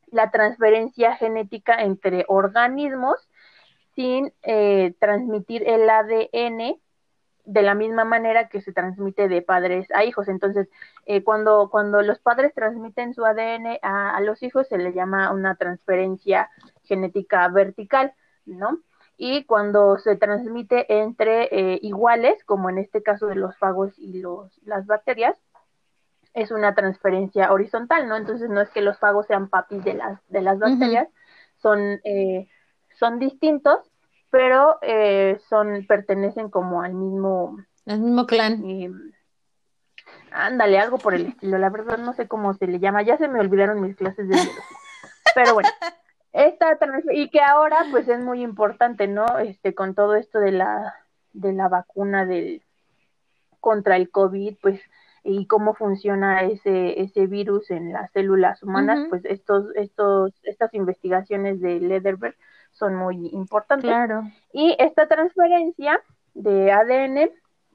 [0.08, 3.30] la transferencia genética entre organismos
[3.96, 6.80] sin eh, transmitir el ADN
[7.46, 10.28] de la misma manera que se transmite de padres a hijos.
[10.28, 10.70] Entonces,
[11.06, 15.56] eh, cuando, cuando los padres transmiten su ADN a, los hijos, se le llama una
[15.56, 16.50] transferencia
[16.84, 18.14] genética vertical,
[18.45, 18.80] ¿no?
[19.18, 24.20] Y cuando se transmite entre eh, iguales, como en este caso de los fagos y
[24.20, 25.38] los, las bacterias,
[26.34, 28.16] es una transferencia horizontal, ¿no?
[28.16, 31.08] Entonces no es que los fagos sean papis de las, de las bacterias,
[31.58, 32.48] son, eh,
[32.98, 33.80] son distintos,
[34.30, 37.58] pero eh, son, pertenecen como al mismo...
[37.86, 38.64] Al mismo clan.
[40.32, 43.28] ándale, algo por el estilo, la verdad no sé cómo se le llama, ya se
[43.28, 44.38] me olvidaron mis clases de.
[45.36, 45.70] Pero bueno,
[46.32, 46.78] esta
[47.12, 49.40] y que ahora pues es muy importante, ¿no?
[49.40, 50.96] Este, con todo esto de la,
[51.34, 52.62] de la vacuna del
[53.60, 54.82] contra el COVID, pues
[55.24, 61.61] y cómo funciona ese, ese virus en las células humanas, pues estos, estos, estas investigaciones
[61.61, 62.36] de Lederberg
[62.72, 63.89] son muy importantes.
[63.89, 64.24] Claro.
[64.51, 66.01] Y esta transferencia
[66.34, 67.30] de ADN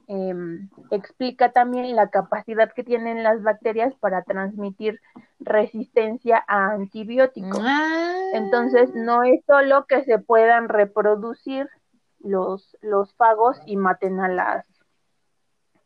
[0.07, 4.99] em, explica también la capacidad que tienen las bacterias para transmitir
[5.39, 7.61] resistencia a antibióticos.
[7.61, 8.13] Ah.
[8.33, 11.69] Entonces, no es solo que se puedan reproducir
[12.19, 14.76] los, los fagos y maten a las,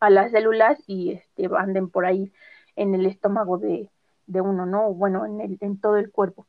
[0.01, 2.33] a las células y este, anden por ahí
[2.75, 3.89] en el estómago de,
[4.27, 4.93] de uno, ¿no?
[4.93, 6.47] Bueno, en, el, en todo el cuerpo,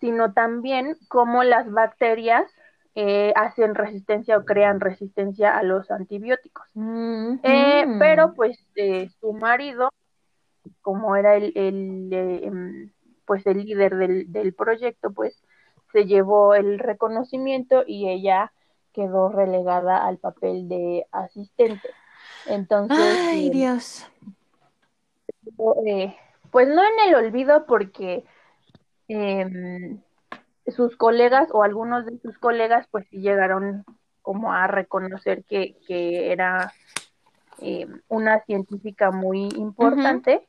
[0.00, 2.50] sino también cómo las bacterias
[2.96, 6.66] eh, hacen resistencia o crean resistencia a los antibióticos.
[6.74, 9.90] Mm, Eh, pero pues eh, su marido,
[10.80, 12.90] como era el, el eh, em,
[13.26, 15.42] pues el líder del, del proyecto, pues
[15.92, 18.52] se llevó el reconocimiento y ella
[18.92, 21.88] quedó relegada al papel de asistente.
[22.46, 24.06] Entonces, Ay, eh, Dios.
[25.86, 26.16] eh,
[26.50, 28.24] pues no en el olvido porque
[29.08, 30.00] em,
[30.66, 33.84] sus colegas o algunos de sus colegas pues sí llegaron
[34.22, 36.72] como a reconocer que, que era
[37.58, 40.46] em, una científica muy importante,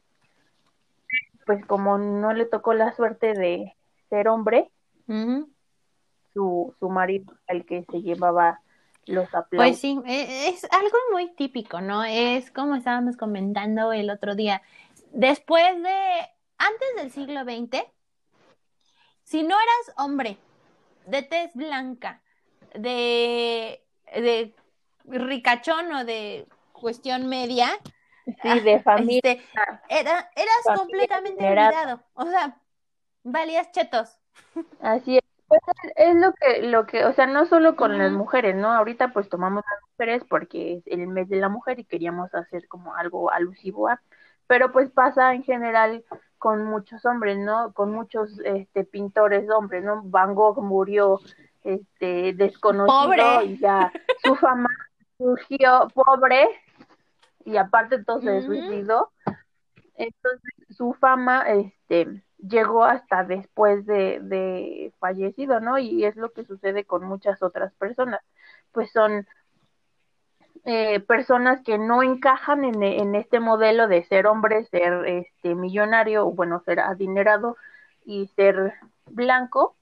[1.45, 3.75] pues como no le tocó la suerte de
[4.09, 4.71] ser hombre,
[6.33, 8.59] su, su marido el que se llevaba
[9.07, 9.55] los aplausos.
[9.57, 12.03] Pues sí, e- es algo muy típico, ¿no?
[12.03, 14.61] Es como estábamos comentando el otro día.
[15.13, 17.83] Después de, antes del siglo XX,
[19.23, 20.37] si no eras hombre,
[21.07, 22.21] de tez blanca,
[22.73, 23.83] de,
[24.13, 24.53] de
[25.05, 27.69] ricachón o de cuestión media,
[28.41, 29.21] Sí, de familia.
[29.23, 29.43] este,
[29.89, 32.03] era, eras Familia completamente olvidado.
[32.13, 32.61] O sea,
[33.23, 34.17] valías chetos.
[34.79, 35.23] Así es.
[35.47, 35.61] Pues
[35.95, 38.71] es- lo que, lo que, o sea, no solo con las mujeres, ¿no?
[38.71, 42.67] Ahorita pues tomamos las mujeres porque es el mes de la mujer y queríamos hacer
[42.67, 44.01] como algo alusivo a,
[44.47, 46.03] pero pues pasa en general
[46.39, 47.73] con muchos hombres, ¿no?
[47.73, 50.01] Con muchos este pintores hombres, ¿no?
[50.03, 51.19] Van Gogh murió
[51.63, 53.45] este desconocido Pobre.
[53.45, 53.91] y ya
[54.23, 54.69] su fama
[55.17, 56.47] surgió pobre
[57.45, 59.11] y aparte todo se suicidó.
[59.95, 65.77] Entonces su fama este llegó hasta después de, de fallecido, ¿no?
[65.77, 68.21] Y es lo que sucede con muchas otras personas.
[68.71, 69.27] Pues son
[70.65, 76.27] eh, personas que no encajan en, en este modelo de ser hombre, ser este millonario,
[76.27, 77.57] o bueno, ser adinerado
[78.03, 78.73] y ser
[79.11, 79.75] blanco.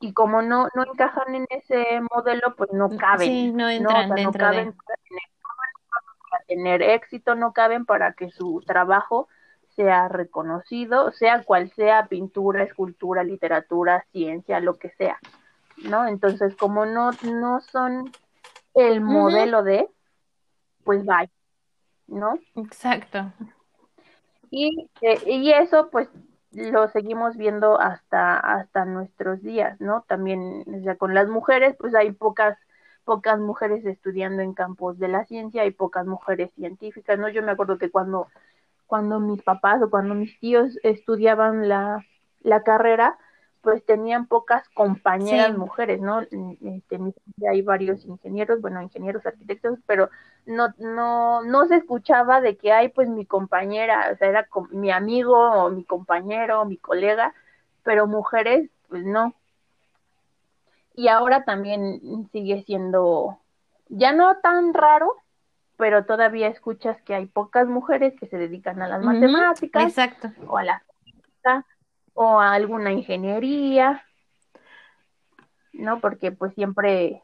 [0.00, 3.28] Y como no, no encajan en ese modelo, pues no caben.
[3.28, 3.68] Sí, no ¿no?
[3.68, 4.76] O entran sea, no caben de.
[4.76, 9.28] para tener éxito, no caben para que su trabajo
[9.76, 15.18] sea reconocido, sea cual sea, pintura, escultura, literatura, ciencia, lo que sea,
[15.84, 16.06] ¿no?
[16.06, 18.10] Entonces, como no, no son
[18.74, 19.88] el modelo de,
[20.84, 21.30] pues bye,
[22.06, 22.38] ¿no?
[22.56, 23.32] Exacto.
[24.50, 26.08] Y, eh, y eso, pues,
[26.54, 30.04] lo seguimos viendo hasta, hasta nuestros días, ¿no?
[30.06, 32.56] También, o sea, con las mujeres, pues hay pocas,
[33.04, 37.28] pocas mujeres estudiando en campos de la ciencia, hay pocas mujeres científicas, ¿no?
[37.28, 38.28] Yo me acuerdo que cuando,
[38.86, 42.04] cuando mis papás o cuando mis tíos estudiaban la,
[42.42, 43.18] la carrera,
[43.62, 45.56] pues tenían pocas compañeras Sí.
[45.56, 46.20] mujeres, ¿no?
[46.20, 46.98] Este,
[47.50, 50.10] hay varios ingenieros, bueno, ingenieros, arquitectos, pero
[50.46, 54.90] no, no, no se escuchaba de que hay pues mi compañera, o sea, era mi
[54.90, 57.34] amigo o mi compañero o mi colega,
[57.82, 59.34] pero mujeres, pues no.
[60.94, 63.38] Y ahora también sigue siendo
[63.88, 65.16] ya no tan raro,
[65.76, 70.32] pero todavía escuchas que hay pocas mujeres que se dedican a las matemáticas Exacto.
[70.46, 71.66] o a la física
[72.14, 74.04] o a alguna ingeniería,
[75.72, 76.00] ¿no?
[76.00, 77.22] Porque pues siempre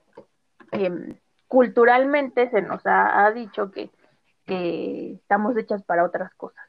[0.72, 3.90] em, culturalmente se nos ha, ha dicho que,
[4.46, 6.64] que estamos hechas para otras cosas,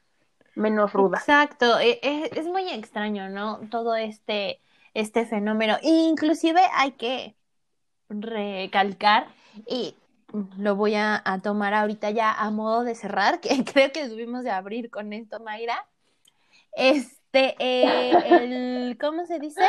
[0.54, 1.22] menos rudas.
[1.22, 3.60] Exacto, e- e- es, muy extraño, ¿no?
[3.70, 4.60] Todo este,
[4.94, 5.76] este fenómeno.
[5.82, 7.34] Inclusive hay que
[8.08, 9.26] recalcar,
[9.66, 9.96] y
[10.58, 14.44] lo voy a, a tomar ahorita ya a modo de cerrar, que creo que debimos
[14.44, 15.86] de abrir con esto, Mayra.
[16.72, 19.62] Este, eh, el, ¿cómo se dice?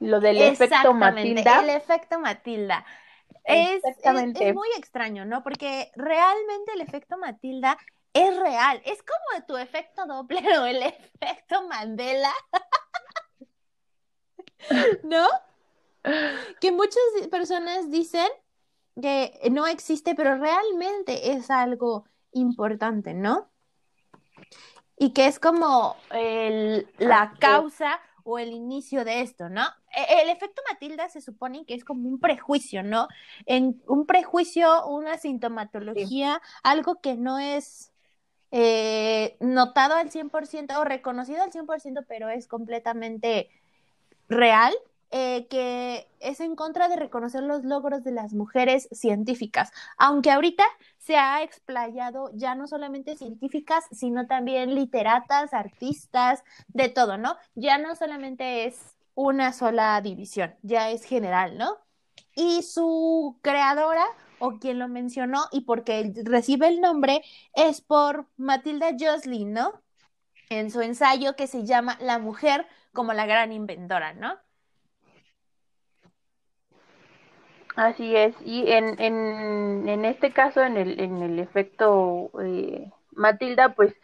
[0.00, 2.86] Lo del efecto Matilda, el efecto Matilda.
[3.44, 5.42] Es, es, es muy extraño, ¿no?
[5.42, 7.78] Porque realmente el efecto Matilda
[8.12, 8.80] es real.
[8.84, 10.82] Es como tu efecto Doppler o el
[11.20, 12.32] efecto Mandela.
[15.02, 15.26] ¿No?
[16.60, 18.28] Que muchas personas dicen
[19.00, 23.48] que no existe, pero realmente es algo importante, ¿no?
[24.96, 29.62] Y que es como el- la causa o el inicio de esto, ¿no?
[29.96, 33.08] E, el efecto Matilda se supone que es como un prejuicio, ¿no?
[33.46, 37.92] En un prejuicio, una sintomatología, algo que no es
[38.50, 43.48] eh, notado al 100% o reconocido al 100%, pero es completamente
[44.28, 44.74] real
[45.10, 50.64] eh, que es en contra de reconocer los logros de las mujeres científicas, aunque ahorita
[50.98, 57.36] se ha explayado ya no solamente científicas, sino también literatas, artistas, de todo, ¿no?
[57.54, 61.78] Ya no solamente es una sola división, ya es general, ¿no?
[62.34, 64.04] Y su creadora,
[64.38, 67.22] o quien lo mencionó, y porque recibe el nombre,
[67.54, 69.72] es por Matilda Joslin, ¿no?
[70.50, 74.38] En su ensayo que se llama La mujer como la gran inventora, ¿no?
[77.78, 83.68] Así es, y en, en, en este caso, en el, en el efecto eh, Matilda,
[83.76, 83.94] pues,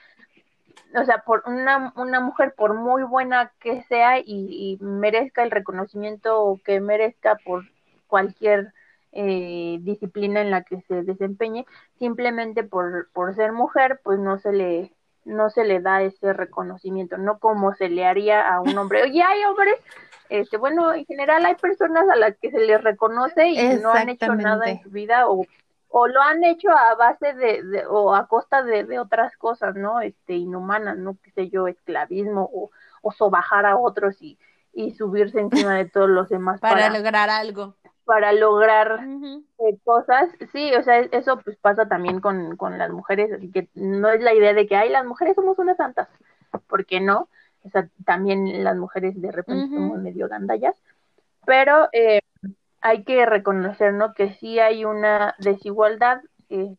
[0.97, 6.61] o sea, por una, una mujer, por muy buena que sea y, merezca el reconocimiento
[6.65, 7.65] que merezca por
[8.07, 8.73] cualquier
[9.11, 11.67] eh, disciplina en la que se desempeñe,
[11.99, 14.93] simplemente por, por ser mujer, pues no se le
[15.25, 19.03] no se le da ese reconocimiento, no como se le haría a un hombre.
[19.05, 19.81] Oye, hay hombres
[20.29, 24.09] este, bueno, en general hay personas a las que se les reconoce y no han
[24.09, 25.45] hecho nada en su vida o,
[25.89, 30.01] o lo han hecho a base de, o a costa de, otras cosas, ¿no?
[30.01, 31.17] Este, inhumanas, ¿no?
[31.23, 32.71] Qué sé yo, esclavismo o,
[33.03, 34.39] o sobajar a otros y,
[34.75, 37.77] y subirse encima de todos los demás para, lograr algo.
[38.05, 39.01] Para lograr
[39.59, 43.69] eh, cosas, sí, o sea, eso pues pasa también con, con las mujeres, así que
[43.75, 46.09] no es la idea de que, ay, las mujeres somos unas santas,
[46.67, 47.29] porque no,
[47.65, 50.77] o sea, también las mujeres de repente somos medio gandallas,
[51.47, 52.21] pero eh,
[52.81, 54.13] hay que reconocer, ¿no?
[54.13, 56.77] Que sí hay una desigualdad eh,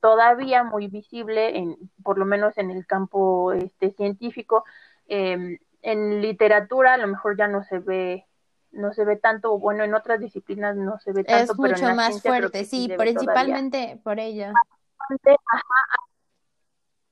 [0.00, 4.64] todavía muy visible, en, por lo menos en el campo este, científico.
[5.06, 8.26] Em, en literatura a lo mejor ya no se ve
[8.70, 12.22] no se ve tanto, bueno, en otras disciplinas no se ve tanto, es mucho más
[12.22, 14.46] fuerte, sí, principalmente por ello.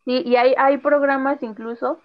[0.07, 2.01] Sí, y hay, hay programas incluso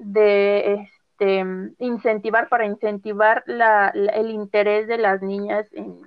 [0.00, 1.44] de este,
[1.78, 6.00] incentivar, para incentivar la, el interés de las niñas en,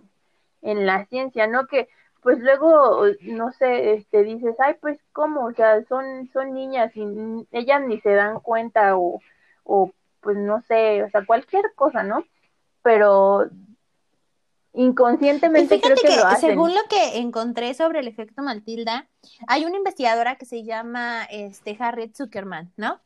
[0.62, 1.68] en la ciencia, ¿no?
[1.68, 1.88] Que
[2.24, 5.46] pues luego, no sé, este, dices, ay, pues, ¿cómo?
[5.46, 7.04] O sea, son, son niñas y
[7.52, 9.20] ellas ni se dan cuenta o,
[9.66, 9.92] o,
[10.22, 12.24] pues, no sé, o sea, cualquier cosa, ¿no?
[12.82, 13.50] Pero
[14.72, 16.52] inconscientemente creo que, lo hacen.
[16.52, 19.08] según lo que encontré sobre el efecto Matilda,
[19.48, 23.02] hay una investigadora que se llama este Harriet Zuckerman, ¿no?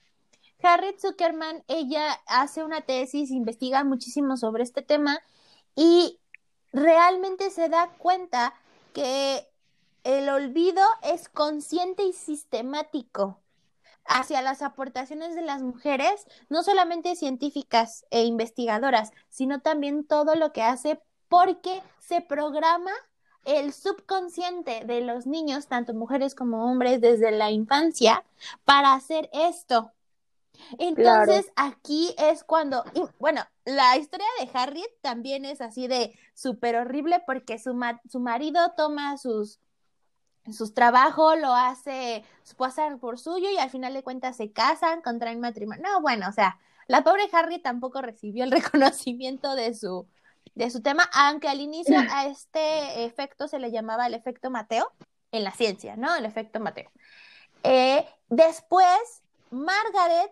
[0.61, 5.19] Harriet Zuckerman, ella hace una tesis, investiga muchísimo sobre este tema
[5.75, 6.19] y
[6.73, 8.53] realmente se da cuenta
[8.93, 9.47] que
[10.03, 13.39] el olvido es consciente y sistemático
[14.05, 20.53] hacia las aportaciones de las mujeres, no solamente científicas e investigadoras, sino también todo lo
[20.53, 22.91] que hace porque se programa
[23.43, 28.23] el subconsciente de los niños, tanto mujeres como hombres, desde la infancia,
[28.65, 29.91] para hacer esto.
[30.79, 32.83] Entonces aquí es cuando,
[33.19, 37.79] bueno, la historia de Harriet también es así de súper horrible porque su,
[38.09, 39.59] su marido toma sus,
[40.51, 42.23] sus trabajos, lo hace
[42.57, 45.83] pasar por suyo y al final de cuentas se casan, contraen matrimonio.
[45.83, 48.51] No, bueno, o sea, la pobre Harriet tampoco recibió el
[49.03, 50.07] reconocimiento de su,
[50.55, 54.91] de su tema, aunque al inicio a este efecto se le llamaba el efecto Mateo
[55.31, 56.15] en la ciencia, ¿no?
[56.15, 56.89] El efecto Mateo.
[57.63, 60.31] Eh, después, Margaret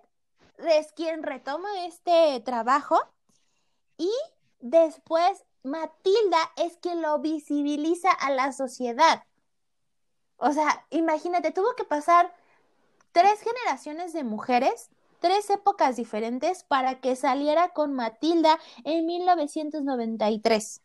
[0.59, 2.99] es quien retoma este trabajo
[3.97, 4.11] y
[4.59, 9.23] después Matilda es quien lo visibiliza a la sociedad.
[10.37, 12.33] O sea, imagínate, tuvo que pasar
[13.11, 14.89] tres generaciones de mujeres,
[15.19, 20.81] tres épocas diferentes para que saliera con Matilda en 1993.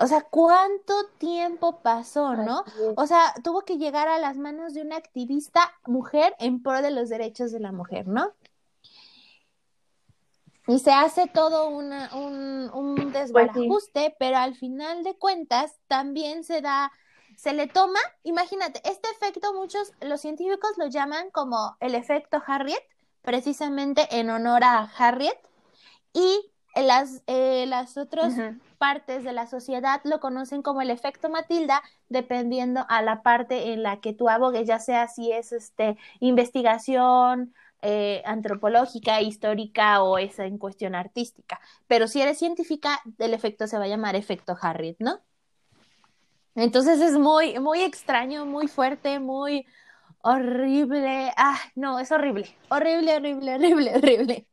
[0.00, 2.64] O sea, ¿cuánto tiempo pasó, no?
[2.96, 6.90] O sea, tuvo que llegar a las manos de una activista mujer en pro de
[6.90, 8.32] los derechos de la mujer, ¿no?
[10.66, 16.42] Y se hace todo una, un, un pues desbarajuste, pero al final de cuentas también
[16.42, 16.90] se da,
[17.36, 22.82] se le toma, imagínate, este efecto muchos, los científicos lo llaman como el efecto Harriet,
[23.20, 25.38] precisamente en honor a Harriet,
[26.14, 28.34] y las, eh, las otras
[28.84, 33.82] partes de la sociedad lo conocen como el efecto Matilda, dependiendo a la parte en
[33.82, 40.38] la que tú abogues, ya sea si es este investigación eh, antropológica, histórica o es
[40.38, 41.58] en cuestión artística.
[41.86, 45.22] Pero si eres científica, el efecto se va a llamar efecto Harriet, ¿no?
[46.54, 49.66] Entonces es muy, muy extraño, muy fuerte, muy
[50.20, 51.32] horrible.
[51.38, 52.54] Ah, no, es horrible.
[52.68, 54.46] Horrible, horrible, horrible, horrible.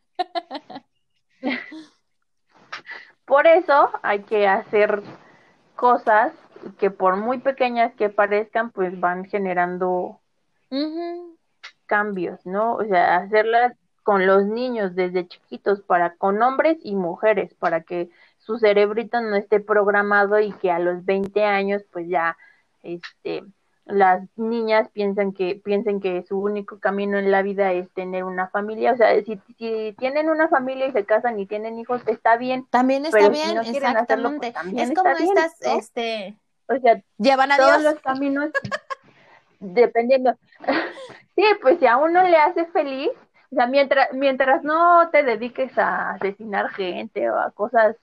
[3.25, 5.01] Por eso hay que hacer
[5.75, 6.33] cosas
[6.79, 10.19] que por muy pequeñas que parezcan, pues van generando
[11.85, 12.75] cambios, ¿no?
[12.75, 18.09] O sea, hacerlas con los niños desde chiquitos, para con hombres y mujeres, para que
[18.39, 22.37] su cerebrito no esté programado y que a los 20 años, pues ya,
[22.83, 23.43] este,
[23.91, 28.47] las niñas piensan que piensen que su único camino en la vida es tener una
[28.49, 32.37] familia, o sea, si, si tienen una familia y se casan y tienen hijos, está
[32.37, 32.65] bien.
[32.69, 34.53] También está bien, exactamente.
[34.75, 36.35] es como estas, este,
[36.67, 38.49] o sea, llevan a todos los caminos,
[39.59, 40.35] dependiendo.
[41.35, 43.11] sí, pues si a uno le hace feliz,
[43.51, 47.97] o sea, mientras, mientras no te dediques a asesinar gente o a cosas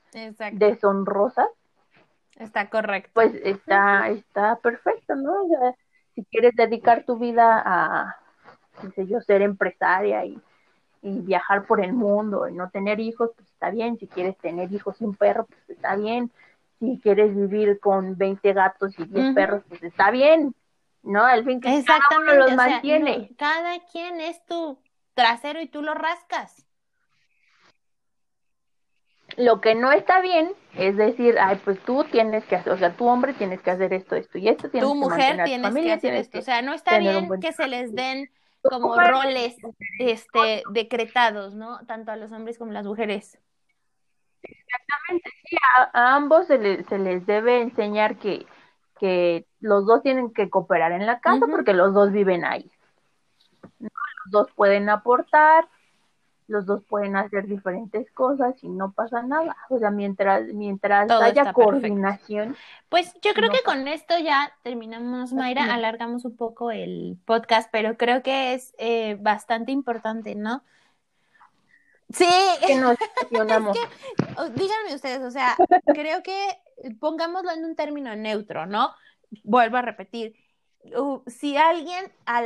[0.52, 1.48] deshonrosas,
[2.38, 3.10] Está correcto.
[3.14, 5.44] Pues está, está perfecto, ¿no?
[5.44, 5.74] O sea,
[6.14, 8.16] si quieres dedicar tu vida a,
[8.80, 10.40] qué sé yo, ser empresaria y,
[11.02, 13.98] y, viajar por el mundo y no tener hijos, pues está bien.
[13.98, 16.30] Si quieres tener hijos y un perro, pues está bien.
[16.78, 20.54] Si quieres vivir con 20 gatos y 10 perros, pues está bien.
[21.02, 21.24] ¿No?
[21.24, 23.30] Al fin que cada uno los mantiene.
[23.36, 24.78] cada quien es tu
[25.14, 26.67] trasero y tú lo rascas.
[29.38, 32.92] Lo que no está bien es decir, ay, pues tú tienes que hacer, o sea,
[32.92, 36.14] tu hombre tienes que hacer esto, esto y esto, tienes tu mujer tienes que hacer
[36.14, 38.30] esto, o sea, no está bien que se les den
[38.62, 39.56] como roles
[40.00, 41.78] este decretados, ¿no?
[41.86, 43.38] Tanto a los hombres como a las mujeres.
[44.42, 48.44] Exactamente, sí, a, ambos se, les, se les debe enseñar que,
[48.98, 52.70] que los dos tienen que cooperar en la casa porque los dos viven ahí.
[53.78, 53.90] Los
[54.30, 55.68] dos pueden aportar,
[56.48, 59.56] los dos pueden hacer diferentes cosas y no pasa nada.
[59.68, 62.56] O sea, mientras, mientras haya coordinación.
[62.88, 67.96] Pues yo creo que con esto ya terminamos, Mayra, alargamos un poco el podcast, pero
[67.96, 70.62] creo que es eh, bastante importante, ¿no?
[72.10, 72.26] Sí.
[72.66, 72.96] Que nos
[74.54, 76.58] díganme ustedes, o sea, creo que
[76.98, 78.94] pongámoslo en un término neutro, ¿no?
[79.44, 80.34] Vuelvo a repetir,
[81.26, 82.38] si alguien, a,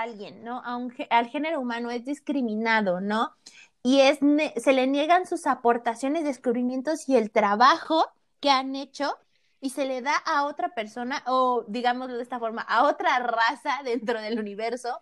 [0.00, 0.62] alguien, ¿no?
[1.10, 3.34] al género humano es discriminado, ¿no?
[3.82, 4.18] Y es,
[4.56, 8.06] se le niegan sus aportaciones, descubrimientos y el trabajo
[8.40, 9.16] que han hecho
[9.60, 13.80] y se le da a otra persona o digámoslo de esta forma, a otra raza
[13.84, 15.00] dentro del universo,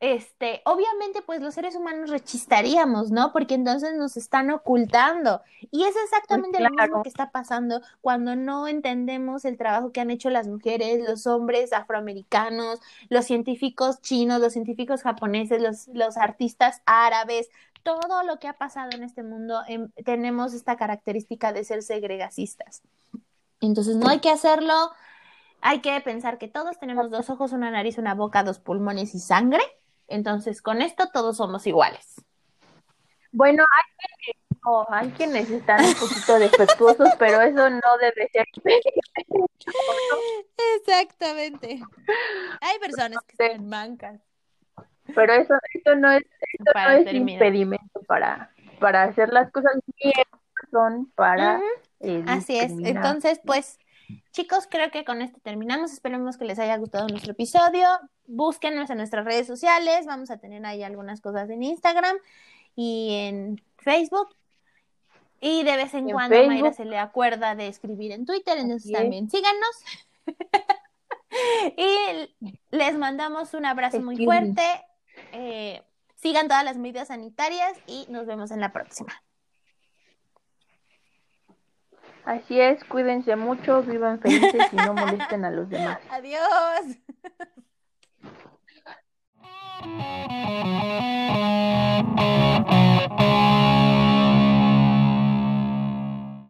[0.00, 3.32] este, obviamente pues los seres humanos rechistaríamos, ¿no?
[3.32, 5.42] Porque entonces nos están ocultando.
[5.70, 10.10] Y es exactamente lo mismo que está pasando cuando no entendemos el trabajo que han
[10.10, 12.80] hecho las mujeres, los hombres afroamericanos,
[13.10, 17.50] los científicos chinos, los científicos japoneses, los, los artistas árabes,
[17.82, 22.82] todo lo que ha pasado en este mundo, em, tenemos esta característica de ser segregacistas.
[23.60, 24.92] Entonces no hay que hacerlo.
[25.60, 29.18] Hay que pensar que todos tenemos dos ojos, una nariz, una boca, dos pulmones y
[29.18, 29.60] sangre
[30.10, 32.24] entonces, con esto todos somos iguales.
[33.32, 33.64] Bueno,
[34.90, 38.46] hay, quienes están un poquito defectuosos, pero eso no debe ser.
[40.76, 41.80] Exactamente.
[42.60, 44.20] Hay personas que están mancas.
[45.14, 45.54] Pero eso,
[45.96, 46.22] no es,
[47.12, 50.12] impedimento para, para hacer las cosas bien,
[50.70, 51.60] son para.
[52.00, 52.72] Eh, Así es.
[52.72, 53.78] Entonces, pues,
[54.32, 55.92] chicos, creo que con esto terminamos.
[55.92, 57.86] Esperemos que les haya gustado nuestro episodio
[58.30, 62.16] búsquenos en nuestras redes sociales, vamos a tener ahí algunas cosas en Instagram
[62.76, 64.28] y en Facebook.
[65.40, 69.30] Y de vez en, cuando Mayra se le acuerda de escribir en Twitter, entonces también
[69.30, 69.84] síganos.
[71.76, 72.36] y
[72.70, 74.62] les mandamos un abrazo muy fuerte.
[75.32, 75.82] Eh,
[76.16, 79.22] sigan todas las medidas sanitarias y nos vemos en la próxima.
[82.24, 85.98] Así es, cuídense mucho, vivan felices y no molesten a los demás.
[86.10, 86.98] Adiós.
[89.82, 90.40] Thank
[93.20, 93.79] you.